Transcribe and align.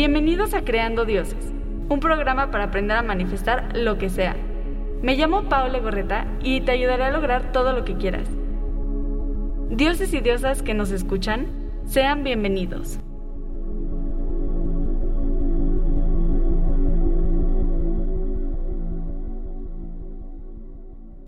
Bienvenidos 0.00 0.54
a 0.54 0.62
Creando 0.62 1.04
Dioses, 1.04 1.52
un 1.88 1.98
programa 1.98 2.52
para 2.52 2.66
aprender 2.66 2.96
a 2.96 3.02
manifestar 3.02 3.76
lo 3.76 3.98
que 3.98 4.10
sea. 4.10 4.36
Me 5.02 5.16
llamo 5.16 5.48
Paola 5.48 5.80
Gorreta 5.80 6.24
y 6.40 6.60
te 6.60 6.70
ayudaré 6.70 7.02
a 7.02 7.10
lograr 7.10 7.50
todo 7.50 7.72
lo 7.72 7.84
que 7.84 7.96
quieras. 7.96 8.28
Dioses 9.70 10.14
y 10.14 10.20
diosas 10.20 10.62
que 10.62 10.72
nos 10.72 10.92
escuchan, 10.92 11.48
sean 11.84 12.22
bienvenidos. 12.22 13.00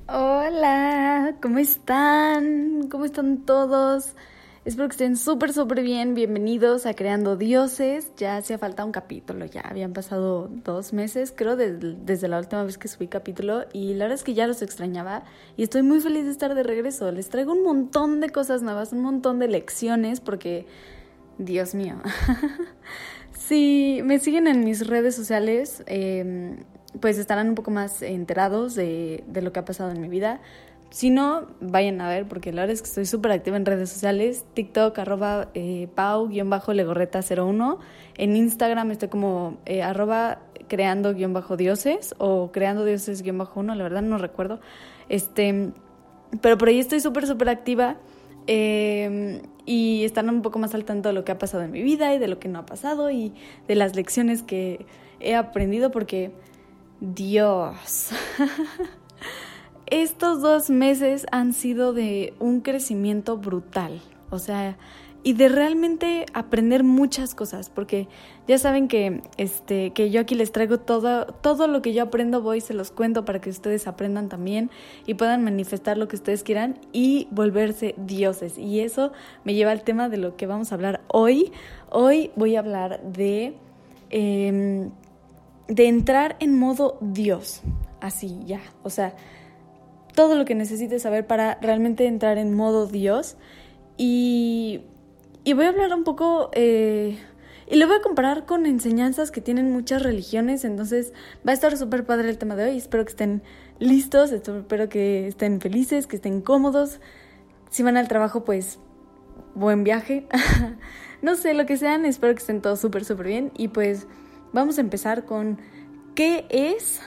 Hola, 0.06 1.34
¿cómo 1.42 1.58
están? 1.58 2.86
¿Cómo 2.88 3.04
están 3.04 3.38
todos? 3.38 4.14
Espero 4.62 4.88
que 4.88 4.92
estén 4.92 5.16
súper, 5.16 5.54
súper 5.54 5.82
bien. 5.82 6.12
Bienvenidos 6.14 6.84
a 6.84 6.92
Creando 6.92 7.36
Dioses. 7.36 8.12
Ya 8.18 8.36
hacía 8.36 8.58
falta 8.58 8.84
un 8.84 8.92
capítulo, 8.92 9.46
ya 9.46 9.62
habían 9.62 9.94
pasado 9.94 10.50
dos 10.52 10.92
meses, 10.92 11.32
creo, 11.34 11.56
desde, 11.56 12.28
la 12.28 12.38
última 12.38 12.62
vez 12.64 12.76
que 12.76 12.86
subí 12.86 13.08
capítulo. 13.08 13.64
Y 13.72 13.94
la 13.94 14.04
verdad 14.04 14.18
es 14.18 14.22
que 14.22 14.34
ya 14.34 14.46
los 14.46 14.60
extrañaba. 14.60 15.24
Y 15.56 15.62
estoy 15.62 15.80
muy 15.80 16.00
feliz 16.00 16.26
de 16.26 16.30
estar 16.30 16.54
de 16.54 16.62
regreso. 16.62 17.10
Les 17.10 17.30
traigo 17.30 17.54
un 17.54 17.62
montón 17.62 18.20
de 18.20 18.28
cosas 18.28 18.60
nuevas, 18.60 18.92
un 18.92 19.00
montón 19.00 19.38
de 19.38 19.48
lecciones, 19.48 20.20
porque, 20.20 20.66
Dios 21.38 21.74
mío. 21.74 21.94
si 23.32 24.02
me 24.04 24.18
siguen 24.18 24.46
en 24.46 24.62
mis 24.62 24.86
redes 24.86 25.14
sociales, 25.14 25.82
em, 25.86 26.58
pues 27.00 27.16
estarán 27.16 27.48
un 27.48 27.54
poco 27.54 27.70
más 27.70 28.02
enterados 28.02 28.74
de, 28.74 29.24
de 29.26 29.40
lo 29.40 29.54
que 29.54 29.60
ha 29.60 29.64
pasado 29.64 29.90
en 29.90 30.02
mi 30.02 30.08
vida. 30.08 30.42
Si 30.90 31.08
no, 31.10 31.46
vayan 31.60 32.00
a 32.00 32.08
ver, 32.08 32.26
porque 32.26 32.52
la 32.52 32.62
verdad 32.62 32.74
es 32.74 32.82
que 32.82 32.88
estoy 32.88 33.06
súper 33.06 33.30
activa 33.30 33.56
en 33.56 33.64
redes 33.64 33.90
sociales. 33.90 34.44
TikTok, 34.54 34.98
arroba 34.98 35.48
eh, 35.54 35.88
pau-legorreta01. 35.94 37.78
En 38.16 38.36
Instagram 38.36 38.90
estoy 38.90 39.08
como 39.08 39.58
eh, 39.66 39.82
arroba 39.82 40.40
creando-dioses 40.68 42.14
o 42.18 42.50
creando 42.52 42.84
dioses-1, 42.84 43.74
la 43.74 43.82
verdad 43.82 44.02
no 44.02 44.18
recuerdo. 44.18 44.60
Este, 45.08 45.72
pero 46.40 46.58
por 46.58 46.68
ahí 46.68 46.80
estoy 46.80 46.98
súper, 47.00 47.26
súper 47.26 47.50
activa. 47.50 47.96
Em, 48.48 49.42
y 49.66 50.04
están 50.04 50.28
un 50.28 50.42
poco 50.42 50.58
más 50.58 50.74
al 50.74 50.84
tanto 50.84 51.10
de 51.10 51.12
lo 51.12 51.24
que 51.24 51.30
ha 51.30 51.38
pasado 51.38 51.62
en 51.62 51.70
mi 51.70 51.82
vida 51.82 52.12
y 52.14 52.18
de 52.18 52.26
lo 52.26 52.40
que 52.40 52.48
no 52.48 52.58
ha 52.58 52.66
pasado 52.66 53.12
y 53.12 53.32
de 53.68 53.76
las 53.76 53.94
lecciones 53.94 54.42
que 54.42 54.86
he 55.20 55.36
aprendido 55.36 55.92
porque 55.92 56.32
Dios. 57.00 58.10
estos 59.90 60.40
dos 60.40 60.70
meses 60.70 61.26
han 61.32 61.52
sido 61.52 61.92
de 61.92 62.34
un 62.38 62.60
crecimiento 62.60 63.36
brutal, 63.36 64.00
o 64.30 64.38
sea, 64.38 64.76
y 65.22 65.34
de 65.34 65.48
realmente 65.48 66.24
aprender 66.32 66.82
muchas 66.82 67.34
cosas, 67.34 67.68
porque 67.68 68.08
ya 68.48 68.56
saben 68.56 68.88
que, 68.88 69.22
este, 69.36 69.92
que 69.92 70.10
yo 70.10 70.20
aquí 70.20 70.34
les 70.34 70.50
traigo 70.50 70.78
todo, 70.78 71.26
todo 71.26 71.66
lo 71.66 71.82
que 71.82 71.92
yo 71.92 72.04
aprendo, 72.04 72.40
voy 72.40 72.58
y 72.58 72.60
se 72.62 72.72
los 72.72 72.90
cuento 72.90 73.24
para 73.24 73.40
que 73.40 73.50
ustedes 73.50 73.86
aprendan 73.86 74.28
también 74.28 74.70
y 75.06 75.14
puedan 75.14 75.44
manifestar 75.44 75.98
lo 75.98 76.08
que 76.08 76.16
ustedes 76.16 76.42
quieran 76.42 76.78
y 76.92 77.28
volverse 77.30 77.94
dioses. 77.98 78.56
Y 78.56 78.80
eso 78.80 79.12
me 79.44 79.52
lleva 79.52 79.72
al 79.72 79.82
tema 79.82 80.08
de 80.08 80.16
lo 80.16 80.36
que 80.36 80.46
vamos 80.46 80.72
a 80.72 80.76
hablar 80.76 81.02
hoy. 81.08 81.52
Hoy 81.90 82.30
voy 82.34 82.56
a 82.56 82.60
hablar 82.60 83.02
de, 83.02 83.54
em, 84.08 84.90
de 85.68 85.86
entrar 85.86 86.36
en 86.40 86.58
modo 86.58 86.96
Dios, 87.02 87.60
así 88.00 88.38
ya, 88.46 88.60
o 88.82 88.88
sea 88.88 89.14
todo 90.14 90.34
lo 90.34 90.44
que 90.44 90.54
necesites 90.54 91.02
saber 91.02 91.26
para 91.26 91.58
realmente 91.60 92.06
entrar 92.06 92.38
en 92.38 92.54
modo 92.54 92.86
Dios. 92.86 93.36
Y, 93.96 94.82
y 95.44 95.52
voy 95.52 95.66
a 95.66 95.68
hablar 95.68 95.94
un 95.94 96.04
poco... 96.04 96.50
Eh, 96.54 97.18
y 97.70 97.76
lo 97.76 97.86
voy 97.86 97.96
a 97.98 98.02
comparar 98.02 98.46
con 98.46 98.66
enseñanzas 98.66 99.30
que 99.30 99.40
tienen 99.40 99.70
muchas 99.70 100.02
religiones, 100.02 100.64
entonces 100.64 101.12
va 101.46 101.52
a 101.52 101.54
estar 101.54 101.76
súper 101.76 102.04
padre 102.04 102.28
el 102.28 102.36
tema 102.36 102.56
de 102.56 102.64
hoy. 102.64 102.76
Espero 102.76 103.04
que 103.04 103.10
estén 103.10 103.42
listos, 103.78 104.32
espero 104.32 104.88
que 104.88 105.28
estén 105.28 105.60
felices, 105.60 106.08
que 106.08 106.16
estén 106.16 106.40
cómodos. 106.40 106.98
Si 107.70 107.84
van 107.84 107.96
al 107.96 108.08
trabajo, 108.08 108.42
pues 108.42 108.80
buen 109.54 109.84
viaje. 109.84 110.26
no 111.22 111.36
sé, 111.36 111.54
lo 111.54 111.64
que 111.64 111.76
sean, 111.76 112.06
espero 112.06 112.34
que 112.34 112.40
estén 112.40 112.60
todos 112.60 112.80
súper, 112.80 113.04
súper 113.04 113.28
bien. 113.28 113.52
Y 113.56 113.68
pues 113.68 114.08
vamos 114.52 114.78
a 114.78 114.80
empezar 114.80 115.24
con 115.24 115.58
qué 116.16 116.46
es 116.50 117.00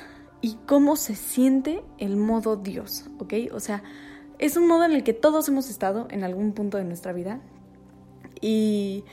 y 0.43 0.57
cómo 0.65 0.97
se 0.97 1.15
siente 1.15 1.81
el 1.97 2.17
modo 2.17 2.57
Dios, 2.57 3.05
¿ok? 3.17 3.33
O 3.53 3.61
sea, 3.61 3.81
es 4.39 4.57
un 4.57 4.67
modo 4.67 4.83
en 4.83 4.91
el 4.91 5.03
que 5.03 5.13
todos 5.13 5.47
hemos 5.47 5.69
estado 5.69 6.05
en 6.11 6.25
algún 6.25 6.51
punto 6.51 6.77
de 6.77 6.83
nuestra 6.83 7.13
vida 7.13 7.39
y, 8.41 9.05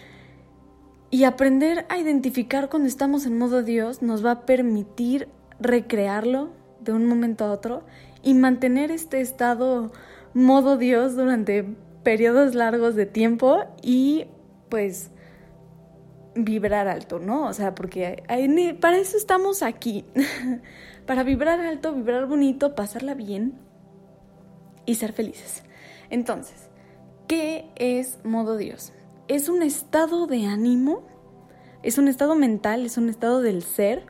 y 1.09 1.23
aprender 1.23 1.87
a 1.89 1.99
identificar 1.99 2.69
cuando 2.69 2.89
estamos 2.89 3.27
en 3.27 3.39
modo 3.39 3.63
Dios 3.63 4.03
nos 4.03 4.27
va 4.27 4.33
a 4.33 4.41
permitir 4.45 5.29
recrearlo 5.61 6.51
de 6.81 6.95
un 6.95 7.07
momento 7.07 7.45
a 7.45 7.53
otro 7.53 7.85
y 8.25 8.35
mantener 8.35 8.91
este 8.91 9.21
estado 9.21 9.93
modo 10.35 10.79
Dios 10.79 11.15
durante 11.15 11.65
periodos 12.03 12.57
largos 12.57 12.97
de 12.97 13.07
tiempo 13.07 13.67
y 13.83 14.27
pues 14.69 15.12
vibrar 16.35 16.89
alto, 16.89 17.21
¿no? 17.21 17.47
O 17.47 17.53
sea, 17.53 17.73
porque 17.77 18.25
para 18.81 18.99
eso 18.99 19.17
estamos 19.17 19.62
aquí. 19.62 20.05
para 21.10 21.25
vibrar 21.25 21.59
alto, 21.59 21.93
vibrar 21.93 22.26
bonito, 22.26 22.76
pasarla 22.76 23.15
bien 23.15 23.54
y 24.87 24.94
ser 24.94 25.12
felices. 25.12 25.65
Entonces, 26.09 26.69
¿qué 27.26 27.69
es 27.75 28.21
modo 28.22 28.56
Dios? 28.56 28.93
Es 29.26 29.49
un 29.49 29.65
estado 29.65 30.28
de 30.28 30.47
ánimo, 30.47 31.03
es 31.82 31.99
un 31.99 32.06
estado 32.06 32.37
mental, 32.37 32.87
es 32.87 32.97
un 32.97 33.09
estado 33.09 33.43
del 33.43 33.65
ser 33.65 34.06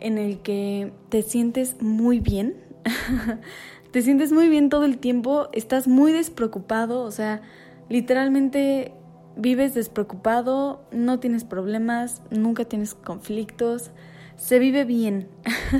en 0.00 0.16
el 0.16 0.40
que 0.40 0.90
te 1.10 1.20
sientes 1.20 1.82
muy 1.82 2.18
bien, 2.18 2.56
te 3.92 4.00
sientes 4.00 4.32
muy 4.32 4.48
bien 4.48 4.70
todo 4.70 4.86
el 4.86 4.96
tiempo, 4.96 5.50
estás 5.52 5.86
muy 5.86 6.12
despreocupado, 6.12 7.02
o 7.02 7.10
sea, 7.10 7.42
literalmente 7.90 8.94
vives 9.36 9.74
despreocupado, 9.74 10.80
no 10.92 11.20
tienes 11.20 11.44
problemas, 11.44 12.22
nunca 12.30 12.64
tienes 12.64 12.94
conflictos, 12.94 13.90
se 14.38 14.58
vive 14.58 14.84
bien. 14.84 15.28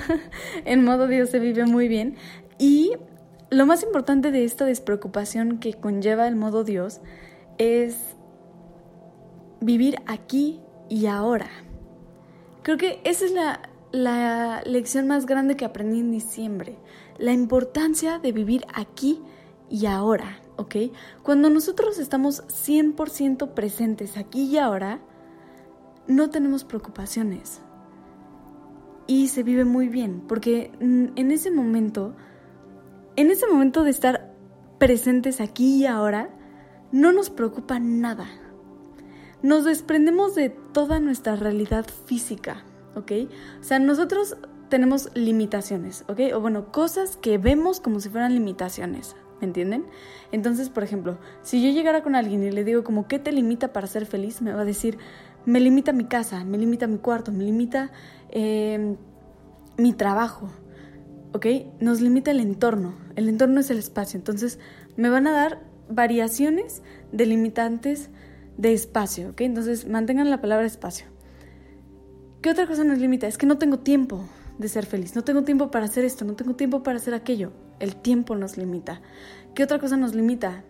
en 0.67 0.85
modo 0.85 1.07
Dios 1.07 1.31
se 1.31 1.39
vive 1.39 1.65
muy 1.65 1.89
bien. 1.89 2.17
Y 2.59 2.93
lo 3.49 3.65
más 3.65 3.83
importante 3.83 4.31
de 4.31 4.45
esta 4.45 4.67
despreocupación 4.67 5.59
que 5.59 5.73
conlleva 5.75 6.29
el 6.29 6.37
modo 6.37 6.65
Dios 6.65 7.01
es 7.57 7.97
vivir 9.61 9.97
aquí 10.07 10.61
y 10.91 11.07
ahora. 11.07 11.49
Creo 12.63 12.77
que 12.77 13.01
esa 13.05 13.25
es 13.25 13.33
la, 13.33 13.63
la 13.93 14.63
lección 14.67 15.07
más 15.07 15.25
grande 15.25 15.57
que 15.57 15.65
aprendí 15.65 16.01
en 16.01 16.11
diciembre. 16.11 16.77
La 17.17 17.33
importancia 17.33 18.19
de 18.19 18.33
vivir 18.33 18.67
aquí 18.75 19.23
y 19.71 19.87
ahora, 19.87 20.41
¿ok? 20.57 20.77
Cuando 21.23 21.49
nosotros 21.49 21.99
estamos 21.99 22.43
100% 22.49 23.55
presentes 23.55 24.17
aquí 24.17 24.45
y 24.45 24.59
ahora, 24.59 25.01
no 26.07 26.31
tenemos 26.31 26.65
preocupaciones 26.65 27.61
y 29.09 29.29
se 29.29 29.43
vive 29.43 29.65
muy 29.65 29.89
bien, 29.89 30.23
porque 30.29 30.71
en 30.81 31.31
ese 31.33 31.51
momento, 31.51 32.15
en 33.17 33.33
ese 33.33 33.49
momento 33.49 33.83
de 33.83 33.91
estar 33.91 34.33
presentes 34.79 35.41
aquí 35.41 35.79
y 35.79 35.87
ahora, 35.87 36.31
no 36.93 37.13
nos 37.13 37.31
preocupa 37.31 37.81
nada. 37.81 38.27
Nos 39.43 39.65
desprendemos 39.65 40.35
de 40.35 40.51
toda 40.51 41.01
nuestra 41.01 41.37
realidad 41.37 41.87
física, 42.07 42.65
¿ok? 42.95 43.13
O 43.61 43.65
sea, 43.65 43.79
nosotros 43.79 44.37
tenemos 44.69 45.11
limitaciones, 45.15 46.05
¿ok? 46.09 46.21
O 46.35 46.41
bueno, 46.41 46.71
cosas 46.71 47.17
que 47.17 47.39
vemos 47.39 47.81
como 47.81 48.01
si 48.01 48.11
fueran 48.11 48.35
limitaciones, 48.35 49.17
¿me 49.41 49.47
entienden? 49.47 49.87
Entonces, 50.33 50.69
por 50.69 50.83
ejemplo, 50.83 51.19
si 51.43 51.63
yo 51.63 51.71
llegara 51.71 52.03
con 52.03 52.15
alguien 52.15 52.43
y 52.43 52.51
le 52.51 52.65
digo 52.65 52.85
como, 52.85 53.09
¿qué 53.09 53.19
te 53.19 53.33
limita 53.33 53.73
para 53.73 53.87
ser 53.87 54.05
feliz? 54.05 54.43
Me 54.43 54.53
va 54.53 54.63
a 54.63 54.67
decir, 54.67 54.99
me 55.49 55.61
limita 55.61 55.93
mi 55.93 56.05
casa, 56.05 56.45
me 56.45 56.59
limita 56.59 56.87
mi 56.87 56.99
cuarto, 56.99 57.33
me 57.33 57.45
limita 57.45 57.91
Em, 58.31 58.97
mi 59.77 59.93
trabajo, 59.93 60.51
¿ok? 61.33 61.47
Nos 61.81 62.01
limita 62.01 62.31
el 62.31 62.41
entorno. 62.41 62.95
El 63.17 63.29
entorno 63.29 63.61
es 63.61 63.71
el 63.71 63.79
espacio. 63.79 64.19
Entonces, 64.19 64.59
me 64.97 65.09
van 65.09 65.27
a 65.27 65.33
dar 65.33 65.63
variaciones 65.89 66.83
delimitantes 67.13 68.11
de 68.57 68.73
espacio, 68.73 69.31
¿ok? 69.31 69.43
Entonces, 69.43 69.89
mantengan 69.89 70.31
la 70.31 70.41
palabra 70.41 70.67
espacio. 70.67 71.07
¿Qué 72.43 72.51
otra 72.51 72.67
cosa 72.67 72.85
nos 72.85 72.99
limita? 72.99 73.27
Es 73.27 73.39
que 73.39 73.47
no 73.47 73.59
tengo 73.59 73.79
tiempo 73.79 74.29
de 74.59 74.69
ser 74.69 74.85
feliz, 74.85 75.15
no 75.15 75.23
tengo 75.23 75.45
tiempo 75.45 75.71
para 75.71 75.85
hacer 75.87 76.05
esto, 76.05 76.25
no 76.25 76.35
tengo 76.35 76.55
tiempo 76.55 76.83
para 76.83 76.99
hacer 76.99 77.15
aquello. 77.15 77.53
El 77.79 77.97
tiempo 77.97 78.35
nos 78.35 78.57
limita. 78.57 79.01
¿Qué 79.55 79.63
otra 79.63 79.79
cosa 79.79 79.97
nos 79.97 80.15
limita? 80.15 80.65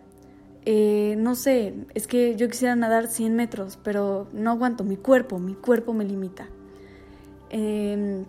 Eh, 0.65 1.15
no 1.17 1.35
sé, 1.35 1.73
es 1.93 2.07
que 2.07 2.35
yo 2.35 2.49
quisiera 2.49 2.75
nadar 2.75 3.07
100 3.07 3.35
metros, 3.35 3.79
pero 3.83 4.27
no 4.33 4.51
aguanto, 4.51 4.83
mi 4.83 4.97
cuerpo, 4.97 5.39
mi 5.39 5.53
cuerpo 5.53 5.93
me 5.93 6.05
limita. 6.05 6.47
Em, 7.49 8.25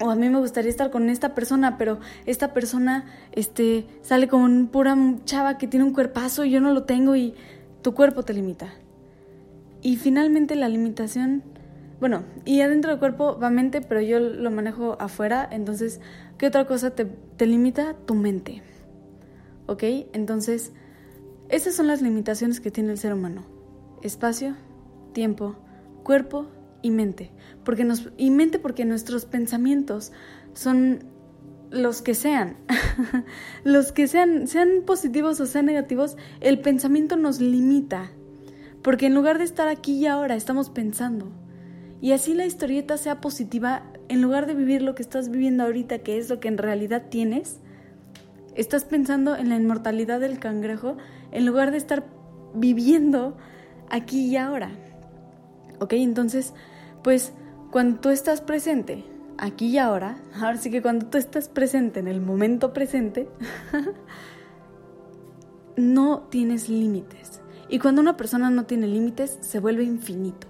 o 0.00 0.10
a 0.10 0.16
mí 0.16 0.28
me 0.28 0.38
gustaría 0.38 0.70
estar 0.70 0.90
con 0.90 1.08
esta 1.08 1.34
persona, 1.34 1.78
pero 1.78 2.00
esta 2.26 2.52
persona 2.52 3.06
este, 3.32 3.86
sale 4.02 4.28
con 4.28 4.66
pura 4.66 4.96
chava 5.24 5.58
que 5.58 5.68
tiene 5.68 5.84
un 5.84 5.92
cuerpazo 5.92 6.44
y 6.44 6.50
yo 6.50 6.60
no 6.60 6.72
lo 6.72 6.82
tengo 6.84 7.14
y 7.16 7.34
tu 7.82 7.94
cuerpo 7.94 8.24
te 8.24 8.34
limita. 8.34 8.74
Y 9.80 9.96
finalmente 9.96 10.56
la 10.56 10.68
limitación 10.68 11.42
bueno, 12.02 12.24
y 12.44 12.62
adentro 12.62 12.90
del 12.90 12.98
cuerpo 12.98 13.38
va 13.38 13.48
mente, 13.48 13.80
pero 13.80 14.00
yo 14.00 14.18
lo 14.18 14.50
manejo 14.50 14.96
afuera, 14.98 15.48
entonces, 15.48 16.00
¿qué 16.36 16.48
otra 16.48 16.66
cosa 16.66 16.90
te, 16.90 17.04
te 17.04 17.46
limita? 17.46 17.94
Tu 18.06 18.16
mente. 18.16 18.60
¿Ok? 19.66 19.84
Entonces, 20.12 20.72
esas 21.52 21.74
son 21.74 21.86
las 21.86 22.00
limitaciones 22.00 22.60
que 22.60 22.70
tiene 22.70 22.92
el 22.92 22.98
ser 22.98 23.12
humano. 23.12 23.44
Espacio, 24.02 24.56
tiempo, 25.12 25.54
cuerpo 26.02 26.48
y 26.80 26.90
mente. 26.90 27.30
Porque 27.62 27.84
nos, 27.84 28.08
y 28.16 28.30
mente 28.30 28.58
porque 28.58 28.86
nuestros 28.86 29.26
pensamientos 29.26 30.12
son 30.54 31.00
los 31.70 32.00
que 32.00 32.14
sean, 32.14 32.56
los 33.64 33.92
que 33.92 34.08
sean, 34.08 34.48
sean 34.48 34.82
positivos 34.86 35.40
o 35.40 35.46
sean 35.46 35.66
negativos, 35.66 36.16
el 36.40 36.58
pensamiento 36.60 37.16
nos 37.16 37.38
limita. 37.38 38.10
Porque 38.82 39.06
en 39.06 39.14
lugar 39.14 39.36
de 39.36 39.44
estar 39.44 39.68
aquí 39.68 39.92
y 39.92 40.06
ahora, 40.06 40.36
estamos 40.36 40.70
pensando. 40.70 41.32
Y 42.00 42.12
así 42.12 42.32
la 42.32 42.46
historieta 42.46 42.96
sea 42.96 43.20
positiva, 43.20 43.84
en 44.08 44.22
lugar 44.22 44.46
de 44.46 44.54
vivir 44.54 44.80
lo 44.80 44.94
que 44.94 45.02
estás 45.02 45.30
viviendo 45.30 45.64
ahorita, 45.64 45.98
que 45.98 46.16
es 46.16 46.30
lo 46.30 46.40
que 46.40 46.48
en 46.48 46.56
realidad 46.56 47.04
tienes, 47.10 47.60
estás 48.54 48.84
pensando 48.84 49.36
en 49.36 49.50
la 49.50 49.56
inmortalidad 49.56 50.18
del 50.18 50.38
cangrejo, 50.38 50.96
en 51.32 51.46
lugar 51.46 51.70
de 51.70 51.78
estar 51.78 52.04
viviendo 52.54 53.36
aquí 53.90 54.28
y 54.28 54.36
ahora. 54.36 54.70
¿Ok? 55.80 55.94
Entonces, 55.94 56.54
pues 57.02 57.32
cuando 57.70 58.00
tú 58.00 58.10
estás 58.10 58.40
presente, 58.40 59.04
aquí 59.38 59.68
y 59.68 59.78
ahora, 59.78 60.18
ahora 60.34 60.56
sí 60.56 60.70
que 60.70 60.82
cuando 60.82 61.06
tú 61.06 61.18
estás 61.18 61.48
presente 61.48 62.00
en 62.00 62.08
el 62.08 62.20
momento 62.20 62.72
presente, 62.72 63.28
no 65.76 66.20
tienes 66.30 66.68
límites. 66.68 67.40
Y 67.68 67.78
cuando 67.78 68.02
una 68.02 68.16
persona 68.16 68.50
no 68.50 68.64
tiene 68.64 68.86
límites, 68.86 69.38
se 69.40 69.58
vuelve 69.58 69.82
infinito. 69.82 70.46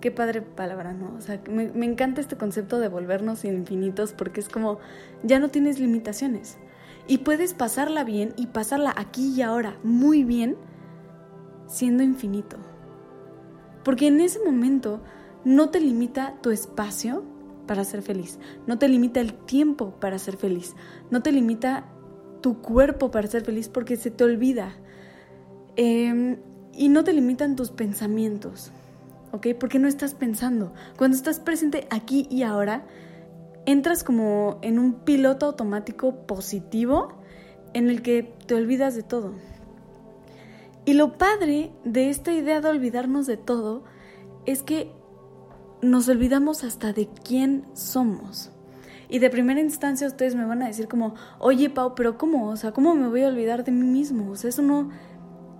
Qué 0.00 0.10
padre 0.10 0.42
palabra, 0.42 0.94
¿no? 0.94 1.14
O 1.16 1.20
sea, 1.20 1.40
me, 1.48 1.68
me 1.68 1.86
encanta 1.86 2.20
este 2.20 2.36
concepto 2.36 2.80
de 2.80 2.88
volvernos 2.88 3.44
infinitos 3.44 4.14
porque 4.14 4.40
es 4.40 4.48
como, 4.48 4.78
ya 5.22 5.38
no 5.38 5.50
tienes 5.50 5.78
limitaciones. 5.78 6.58
Y 7.06 7.18
puedes 7.18 7.54
pasarla 7.54 8.04
bien 8.04 8.32
y 8.36 8.46
pasarla 8.46 8.94
aquí 8.96 9.34
y 9.34 9.42
ahora 9.42 9.78
muy 9.82 10.24
bien 10.24 10.56
siendo 11.66 12.02
infinito. 12.02 12.56
Porque 13.84 14.06
en 14.06 14.20
ese 14.20 14.38
momento 14.44 15.02
no 15.44 15.70
te 15.70 15.80
limita 15.80 16.36
tu 16.40 16.50
espacio 16.50 17.24
para 17.66 17.84
ser 17.84 18.02
feliz, 18.02 18.38
no 18.66 18.78
te 18.78 18.88
limita 18.88 19.20
el 19.20 19.34
tiempo 19.34 19.98
para 20.00 20.18
ser 20.18 20.36
feliz, 20.36 20.74
no 21.10 21.22
te 21.22 21.32
limita 21.32 21.86
tu 22.40 22.60
cuerpo 22.60 23.10
para 23.10 23.28
ser 23.28 23.44
feliz 23.44 23.68
porque 23.68 23.96
se 23.96 24.10
te 24.10 24.24
olvida. 24.24 24.74
Em, 25.76 26.38
y 26.74 26.88
no 26.88 27.04
te 27.04 27.12
limitan 27.12 27.56
tus 27.56 27.70
pensamientos, 27.70 28.72
¿ok? 29.32 29.48
Porque 29.58 29.78
no 29.78 29.88
estás 29.88 30.14
pensando. 30.14 30.72
Cuando 30.96 31.16
estás 31.16 31.40
presente 31.40 31.86
aquí 31.90 32.26
y 32.30 32.42
ahora, 32.42 32.84
entras 33.66 34.04
como 34.04 34.58
en 34.62 34.78
un 34.78 34.94
piloto 34.94 35.46
automático 35.46 36.26
positivo 36.26 37.14
en 37.74 37.90
el 37.90 38.02
que 38.02 38.34
te 38.46 38.54
olvidas 38.54 38.94
de 38.94 39.02
todo. 39.02 39.32
Y 40.84 40.94
lo 40.94 41.16
padre 41.16 41.70
de 41.84 42.10
esta 42.10 42.32
idea 42.32 42.60
de 42.60 42.68
olvidarnos 42.68 43.26
de 43.26 43.36
todo 43.36 43.84
es 44.46 44.62
que 44.62 44.92
nos 45.80 46.08
olvidamos 46.08 46.64
hasta 46.64 46.92
de 46.92 47.08
quién 47.24 47.64
somos. 47.72 48.50
Y 49.08 49.18
de 49.18 49.30
primera 49.30 49.60
instancia 49.60 50.06
ustedes 50.06 50.34
me 50.34 50.44
van 50.44 50.62
a 50.62 50.66
decir 50.66 50.88
como, 50.88 51.14
oye 51.38 51.70
Pau, 51.70 51.94
pero 51.94 52.16
¿cómo? 52.16 52.48
O 52.48 52.56
sea, 52.56 52.72
¿cómo 52.72 52.94
me 52.94 53.08
voy 53.08 53.22
a 53.22 53.28
olvidar 53.28 53.62
de 53.62 53.70
mí 53.70 53.86
mismo? 53.86 54.30
O 54.30 54.36
sea, 54.36 54.48
eso 54.48 54.62
no, 54.62 54.90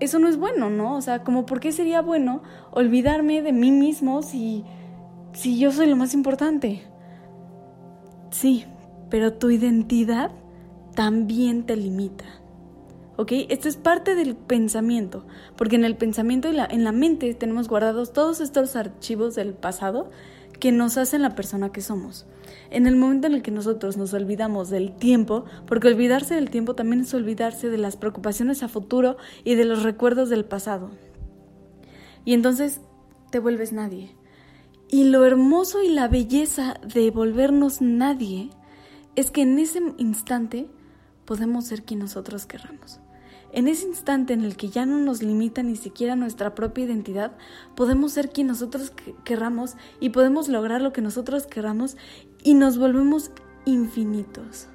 eso 0.00 0.18
no 0.18 0.28
es 0.28 0.38
bueno, 0.38 0.70
¿no? 0.70 0.96
O 0.96 1.02
sea, 1.02 1.22
como, 1.22 1.44
¿por 1.44 1.60
qué 1.60 1.70
sería 1.70 2.00
bueno 2.00 2.42
olvidarme 2.70 3.42
de 3.42 3.52
mí 3.52 3.70
mismo 3.70 4.22
si, 4.22 4.64
si 5.32 5.58
yo 5.58 5.70
soy 5.70 5.86
lo 5.86 5.96
más 5.96 6.14
importante? 6.14 6.82
Sí, 8.32 8.64
pero 9.10 9.34
tu 9.34 9.50
identidad 9.50 10.32
también 10.94 11.64
te 11.64 11.76
limita. 11.76 12.24
¿ok? 13.16 13.32
Esto 13.50 13.68
es 13.68 13.76
parte 13.76 14.14
del 14.14 14.34
pensamiento, 14.34 15.24
porque 15.56 15.76
en 15.76 15.84
el 15.84 15.96
pensamiento 15.96 16.48
y 16.48 16.52
la, 16.52 16.64
en 16.64 16.82
la 16.82 16.92
mente 16.92 17.34
tenemos 17.34 17.68
guardados 17.68 18.12
todos 18.12 18.40
estos 18.40 18.74
archivos 18.74 19.34
del 19.34 19.54
pasado 19.54 20.10
que 20.58 20.72
nos 20.72 20.96
hacen 20.96 21.22
la 21.22 21.34
persona 21.34 21.72
que 21.72 21.80
somos. 21.80 22.26
En 22.70 22.86
el 22.86 22.96
momento 22.96 23.26
en 23.26 23.34
el 23.34 23.42
que 23.42 23.50
nosotros 23.50 23.96
nos 23.96 24.14
olvidamos 24.14 24.70
del 24.70 24.92
tiempo, 24.92 25.44
porque 25.66 25.88
olvidarse 25.88 26.34
del 26.34 26.50
tiempo 26.50 26.74
también 26.74 27.02
es 27.02 27.12
olvidarse 27.14 27.68
de 27.68 27.78
las 27.78 27.96
preocupaciones 27.96 28.62
a 28.62 28.68
futuro 28.68 29.16
y 29.44 29.56
de 29.56 29.64
los 29.64 29.82
recuerdos 29.82 30.30
del 30.30 30.44
pasado. 30.44 30.90
Y 32.24 32.34
entonces 32.34 32.80
te 33.30 33.40
vuelves 33.40 33.72
nadie. 33.72 34.14
Y 34.92 35.04
lo 35.04 35.24
hermoso 35.24 35.82
y 35.82 35.88
la 35.88 36.06
belleza 36.06 36.74
de 36.86 37.10
volvernos 37.10 37.80
nadie 37.80 38.50
es 39.16 39.30
que 39.30 39.40
en 39.40 39.58
ese 39.58 39.80
instante 39.96 40.68
podemos 41.24 41.64
ser 41.64 41.82
quien 41.82 42.00
nosotros 42.00 42.44
querramos. 42.44 43.00
En 43.52 43.68
ese 43.68 43.86
instante 43.86 44.34
en 44.34 44.44
el 44.44 44.54
que 44.54 44.68
ya 44.68 44.84
no 44.84 44.98
nos 44.98 45.22
limita 45.22 45.62
ni 45.62 45.76
siquiera 45.76 46.14
nuestra 46.14 46.54
propia 46.54 46.84
identidad, 46.84 47.32
podemos 47.74 48.12
ser 48.12 48.28
quien 48.28 48.48
nosotros 48.48 48.92
querramos 49.24 49.76
y 49.98 50.10
podemos 50.10 50.48
lograr 50.48 50.82
lo 50.82 50.92
que 50.92 51.00
nosotros 51.00 51.46
querramos 51.46 51.96
y 52.44 52.52
nos 52.52 52.76
volvemos 52.76 53.30
infinitos. 53.64 54.68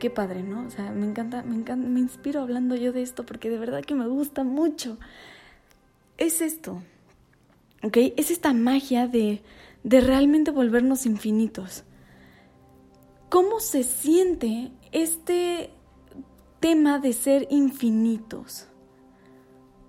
Qué 0.00 0.10
padre, 0.10 0.42
¿no? 0.42 0.66
O 0.66 0.70
sea, 0.70 0.92
me 0.92 1.06
encanta, 1.06 1.42
me 1.44 1.54
encanta, 1.54 1.88
me 1.88 2.00
inspiro 2.00 2.42
hablando 2.42 2.74
yo 2.74 2.92
de 2.92 3.00
esto 3.00 3.24
porque 3.24 3.48
de 3.48 3.56
verdad 3.56 3.86
que 3.86 3.94
me 3.94 4.06
gusta 4.06 4.44
mucho. 4.44 4.98
Es 6.18 6.42
esto, 6.42 6.82
Es 7.82 8.30
esta 8.30 8.52
magia 8.52 9.08
de, 9.08 9.42
de 9.82 10.00
realmente 10.00 10.50
volvernos 10.50 11.06
infinitos. 11.06 11.84
¿Cómo 13.28 13.60
se 13.60 13.82
siente 13.82 14.72
este 14.92 15.70
tema 16.62 17.00
de 17.00 17.12
ser 17.12 17.48
infinitos. 17.50 18.68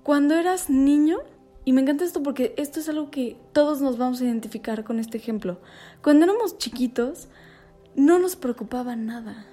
Cuando 0.02 0.34
eras 0.34 0.72
niño, 0.72 1.20
y 1.66 1.72
me 1.72 1.82
encanta 1.82 2.04
esto 2.04 2.24
porque 2.24 2.56
esto 2.58 2.80
es 2.80 2.90
algo 2.90 3.12
que 3.12 3.38
todos 3.54 3.80
nos 3.80 4.00
vamos 4.00 4.20
a 4.20 4.26
identificar 4.26 4.84
con 4.84 5.00
este 5.00 5.20
ejemplo. 5.20 5.62
Cuando 6.02 6.26
éramos 6.26 6.58
chiquitos, 6.58 7.28
no 7.96 8.18
nos 8.18 8.36
preocupaba 8.36 8.96
nada. 8.96 9.46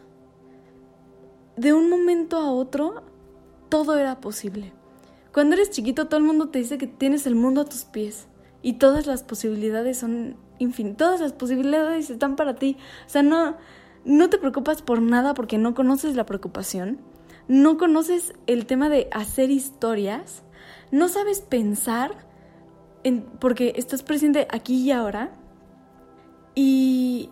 De 1.59 1.75
un 1.75 1.91
momento 1.91 2.39
a 2.39 2.51
otro, 2.51 3.03
todo 3.69 3.99
era 3.99 4.23
posible. 4.23 4.73
Cuando 5.35 5.57
eres 5.57 5.71
chiquito, 5.71 6.07
todo 6.07 6.17
el 6.17 6.25
mundo 6.27 6.49
te 6.49 6.59
dice 6.59 6.79
que 6.79 6.87
tienes 6.87 7.27
el 7.27 7.35
mundo 7.35 7.61
a 7.61 7.67
tus 7.67 7.85
pies 7.85 8.29
y 8.63 8.75
todas 8.75 9.07
las 9.07 9.23
posibilidades 9.23 9.99
son 9.99 10.37
infinitas. 10.59 10.99
Todas 10.99 11.21
las 11.21 11.33
posibilidades 11.33 12.11
están 12.11 12.37
para 12.37 12.55
ti. 12.55 12.77
O 13.07 13.09
sea, 13.09 13.23
no, 13.23 13.57
no 14.05 14.31
te 14.31 14.39
preocupas 14.39 14.83
por 14.83 15.01
nada 15.01 15.35
porque 15.35 15.59
no 15.59 15.75
conoces 15.75 16.17
la 16.17 16.27
preocupación, 16.27 16.99
no 17.49 17.79
conoces 17.79 18.35
el 18.47 18.67
tema 18.67 18.89
de 18.89 19.09
hacer 19.13 19.51
historias, 19.51 20.43
no 20.91 21.09
sabes 21.09 21.41
pensar 21.41 22.29
en, 23.03 23.23
porque 23.23 23.73
estás 23.77 24.03
presente 24.03 24.47
aquí 24.51 24.77
y 24.83 24.93
ahora. 24.93 25.37
Y, 26.55 27.31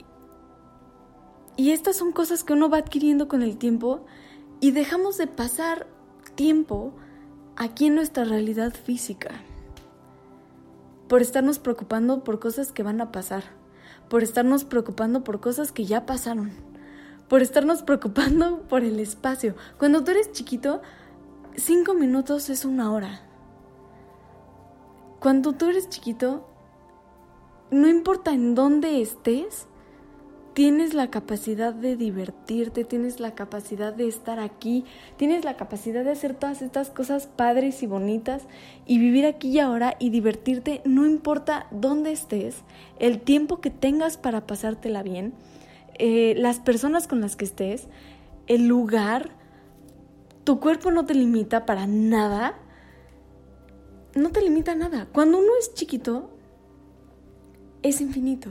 y 1.56 1.72
estas 1.72 1.96
son 1.96 2.12
cosas 2.12 2.44
que 2.44 2.52
uno 2.52 2.70
va 2.70 2.78
adquiriendo 2.78 3.28
con 3.28 3.42
el 3.42 3.58
tiempo 3.58 4.06
y 4.60 4.70
dejamos 4.70 5.18
de 5.18 5.26
pasar 5.26 5.86
tiempo 6.34 6.94
aquí 7.56 7.86
en 7.86 7.96
nuestra 7.96 8.24
realidad 8.24 8.72
física 8.72 9.42
por 11.08 11.22
estarnos 11.22 11.58
preocupando 11.58 12.22
por 12.24 12.38
cosas 12.38 12.72
que 12.72 12.82
van 12.82 13.00
a 13.00 13.10
pasar 13.12 13.44
por 14.08 14.22
estarnos 14.22 14.64
preocupando 14.64 15.22
por 15.22 15.40
cosas 15.40 15.72
que 15.72 15.84
ya 15.84 16.06
pasaron, 16.06 16.52
por 17.28 17.42
estarnos 17.42 17.82
preocupando 17.84 18.62
por 18.62 18.82
el 18.82 19.00
espacio. 19.00 19.54
Cuando 19.78 20.04
tú 20.04 20.10
eres 20.10 20.32
chiquito, 20.32 20.82
cinco 21.56 21.94
minutos 21.94 22.50
es 22.50 22.64
una 22.64 22.92
hora. 22.92 23.22
Cuando 25.20 25.52
tú 25.52 25.66
eres 25.68 25.88
chiquito, 25.88 26.48
no 27.70 27.88
importa 27.88 28.32
en 28.32 28.54
dónde 28.54 29.02
estés, 29.02 29.66
tienes 30.58 30.92
la 30.92 31.08
capacidad 31.08 31.72
de 31.72 31.94
divertirte, 31.94 32.82
tienes 32.82 33.20
la 33.20 33.36
capacidad 33.36 33.94
de 33.94 34.08
estar 34.08 34.40
aquí, 34.40 34.84
tienes 35.16 35.44
la 35.44 35.56
capacidad 35.56 36.02
de 36.02 36.10
hacer 36.10 36.34
todas 36.34 36.62
estas 36.62 36.90
cosas 36.90 37.28
padres 37.28 37.80
y 37.84 37.86
bonitas 37.86 38.42
y 38.84 38.98
vivir 38.98 39.24
aquí 39.24 39.50
y 39.50 39.60
ahora 39.60 39.94
y 40.00 40.10
divertirte, 40.10 40.82
no 40.84 41.06
importa 41.06 41.68
dónde 41.70 42.10
estés, 42.10 42.64
el 42.98 43.20
tiempo 43.20 43.60
que 43.60 43.70
tengas 43.70 44.16
para 44.16 44.48
pasártela 44.48 45.04
bien, 45.04 45.32
eh, 45.94 46.34
las 46.36 46.58
personas 46.58 47.06
con 47.06 47.20
las 47.20 47.36
que 47.36 47.44
estés, 47.44 47.86
el 48.48 48.66
lugar, 48.66 49.30
tu 50.42 50.58
cuerpo 50.58 50.90
no 50.90 51.06
te 51.06 51.14
limita 51.14 51.66
para 51.66 51.86
nada, 51.86 52.58
no 54.16 54.32
te 54.32 54.42
limita 54.42 54.74
nada. 54.74 55.06
Cuando 55.12 55.38
uno 55.38 55.52
es 55.60 55.72
chiquito, 55.74 56.30
es 57.84 58.00
infinito. 58.00 58.50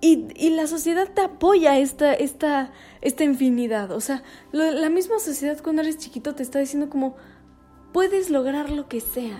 Y, 0.00 0.50
la 0.50 0.66
sociedad 0.66 1.08
te 1.12 1.22
apoya 1.22 1.78
esta, 1.78 2.14
esta, 2.14 2.70
esta 3.00 3.24
infinidad. 3.24 3.90
O 3.90 4.00
sea, 4.00 4.22
la 4.52 4.90
misma 4.90 5.18
sociedad 5.18 5.60
cuando 5.62 5.82
eres 5.82 5.98
chiquito 5.98 6.34
te 6.34 6.42
está 6.42 6.60
diciendo 6.60 6.88
como, 6.88 7.16
puedes 7.92 8.30
lograr 8.30 8.70
lo 8.70 8.88
que 8.88 9.00
sea. 9.00 9.38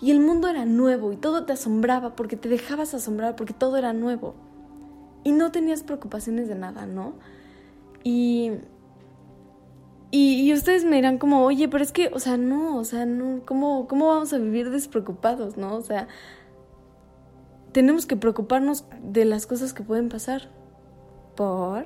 Y 0.00 0.10
el 0.10 0.20
mundo 0.20 0.48
era 0.48 0.64
nuevo 0.64 1.12
y 1.12 1.16
todo 1.16 1.44
te 1.44 1.52
asombraba 1.52 2.14
porque 2.14 2.36
te 2.36 2.48
dejabas 2.48 2.94
asombrar 2.94 3.36
porque 3.36 3.52
todo 3.52 3.76
era 3.76 3.92
nuevo. 3.92 4.34
Y 5.24 5.32
no 5.32 5.50
tenías 5.50 5.82
preocupaciones 5.82 6.48
de 6.48 6.54
nada, 6.54 6.86
¿no? 6.86 7.14
Y, 8.04 8.52
y, 10.10 10.52
ustedes 10.52 10.84
me 10.84 10.96
dirán 10.96 11.18
como, 11.18 11.44
oye, 11.44 11.68
pero 11.68 11.82
es 11.82 11.92
que, 11.92 12.10
o 12.14 12.20
sea, 12.20 12.36
no, 12.36 12.76
o 12.76 12.84
sea, 12.84 13.04
no, 13.04 13.42
¿cómo, 13.44 13.88
¿cómo 13.88 14.06
vamos 14.06 14.32
a 14.32 14.38
vivir 14.38 14.70
despreocupados, 14.70 15.56
no? 15.56 15.74
O 15.74 15.82
sea, 15.82 16.06
tenemos 17.78 18.06
que 18.06 18.16
preocuparnos 18.16 18.86
de 19.00 19.24
las 19.24 19.46
cosas 19.46 19.72
que 19.72 19.84
pueden 19.84 20.08
pasar. 20.08 20.48
¿Por? 21.36 21.84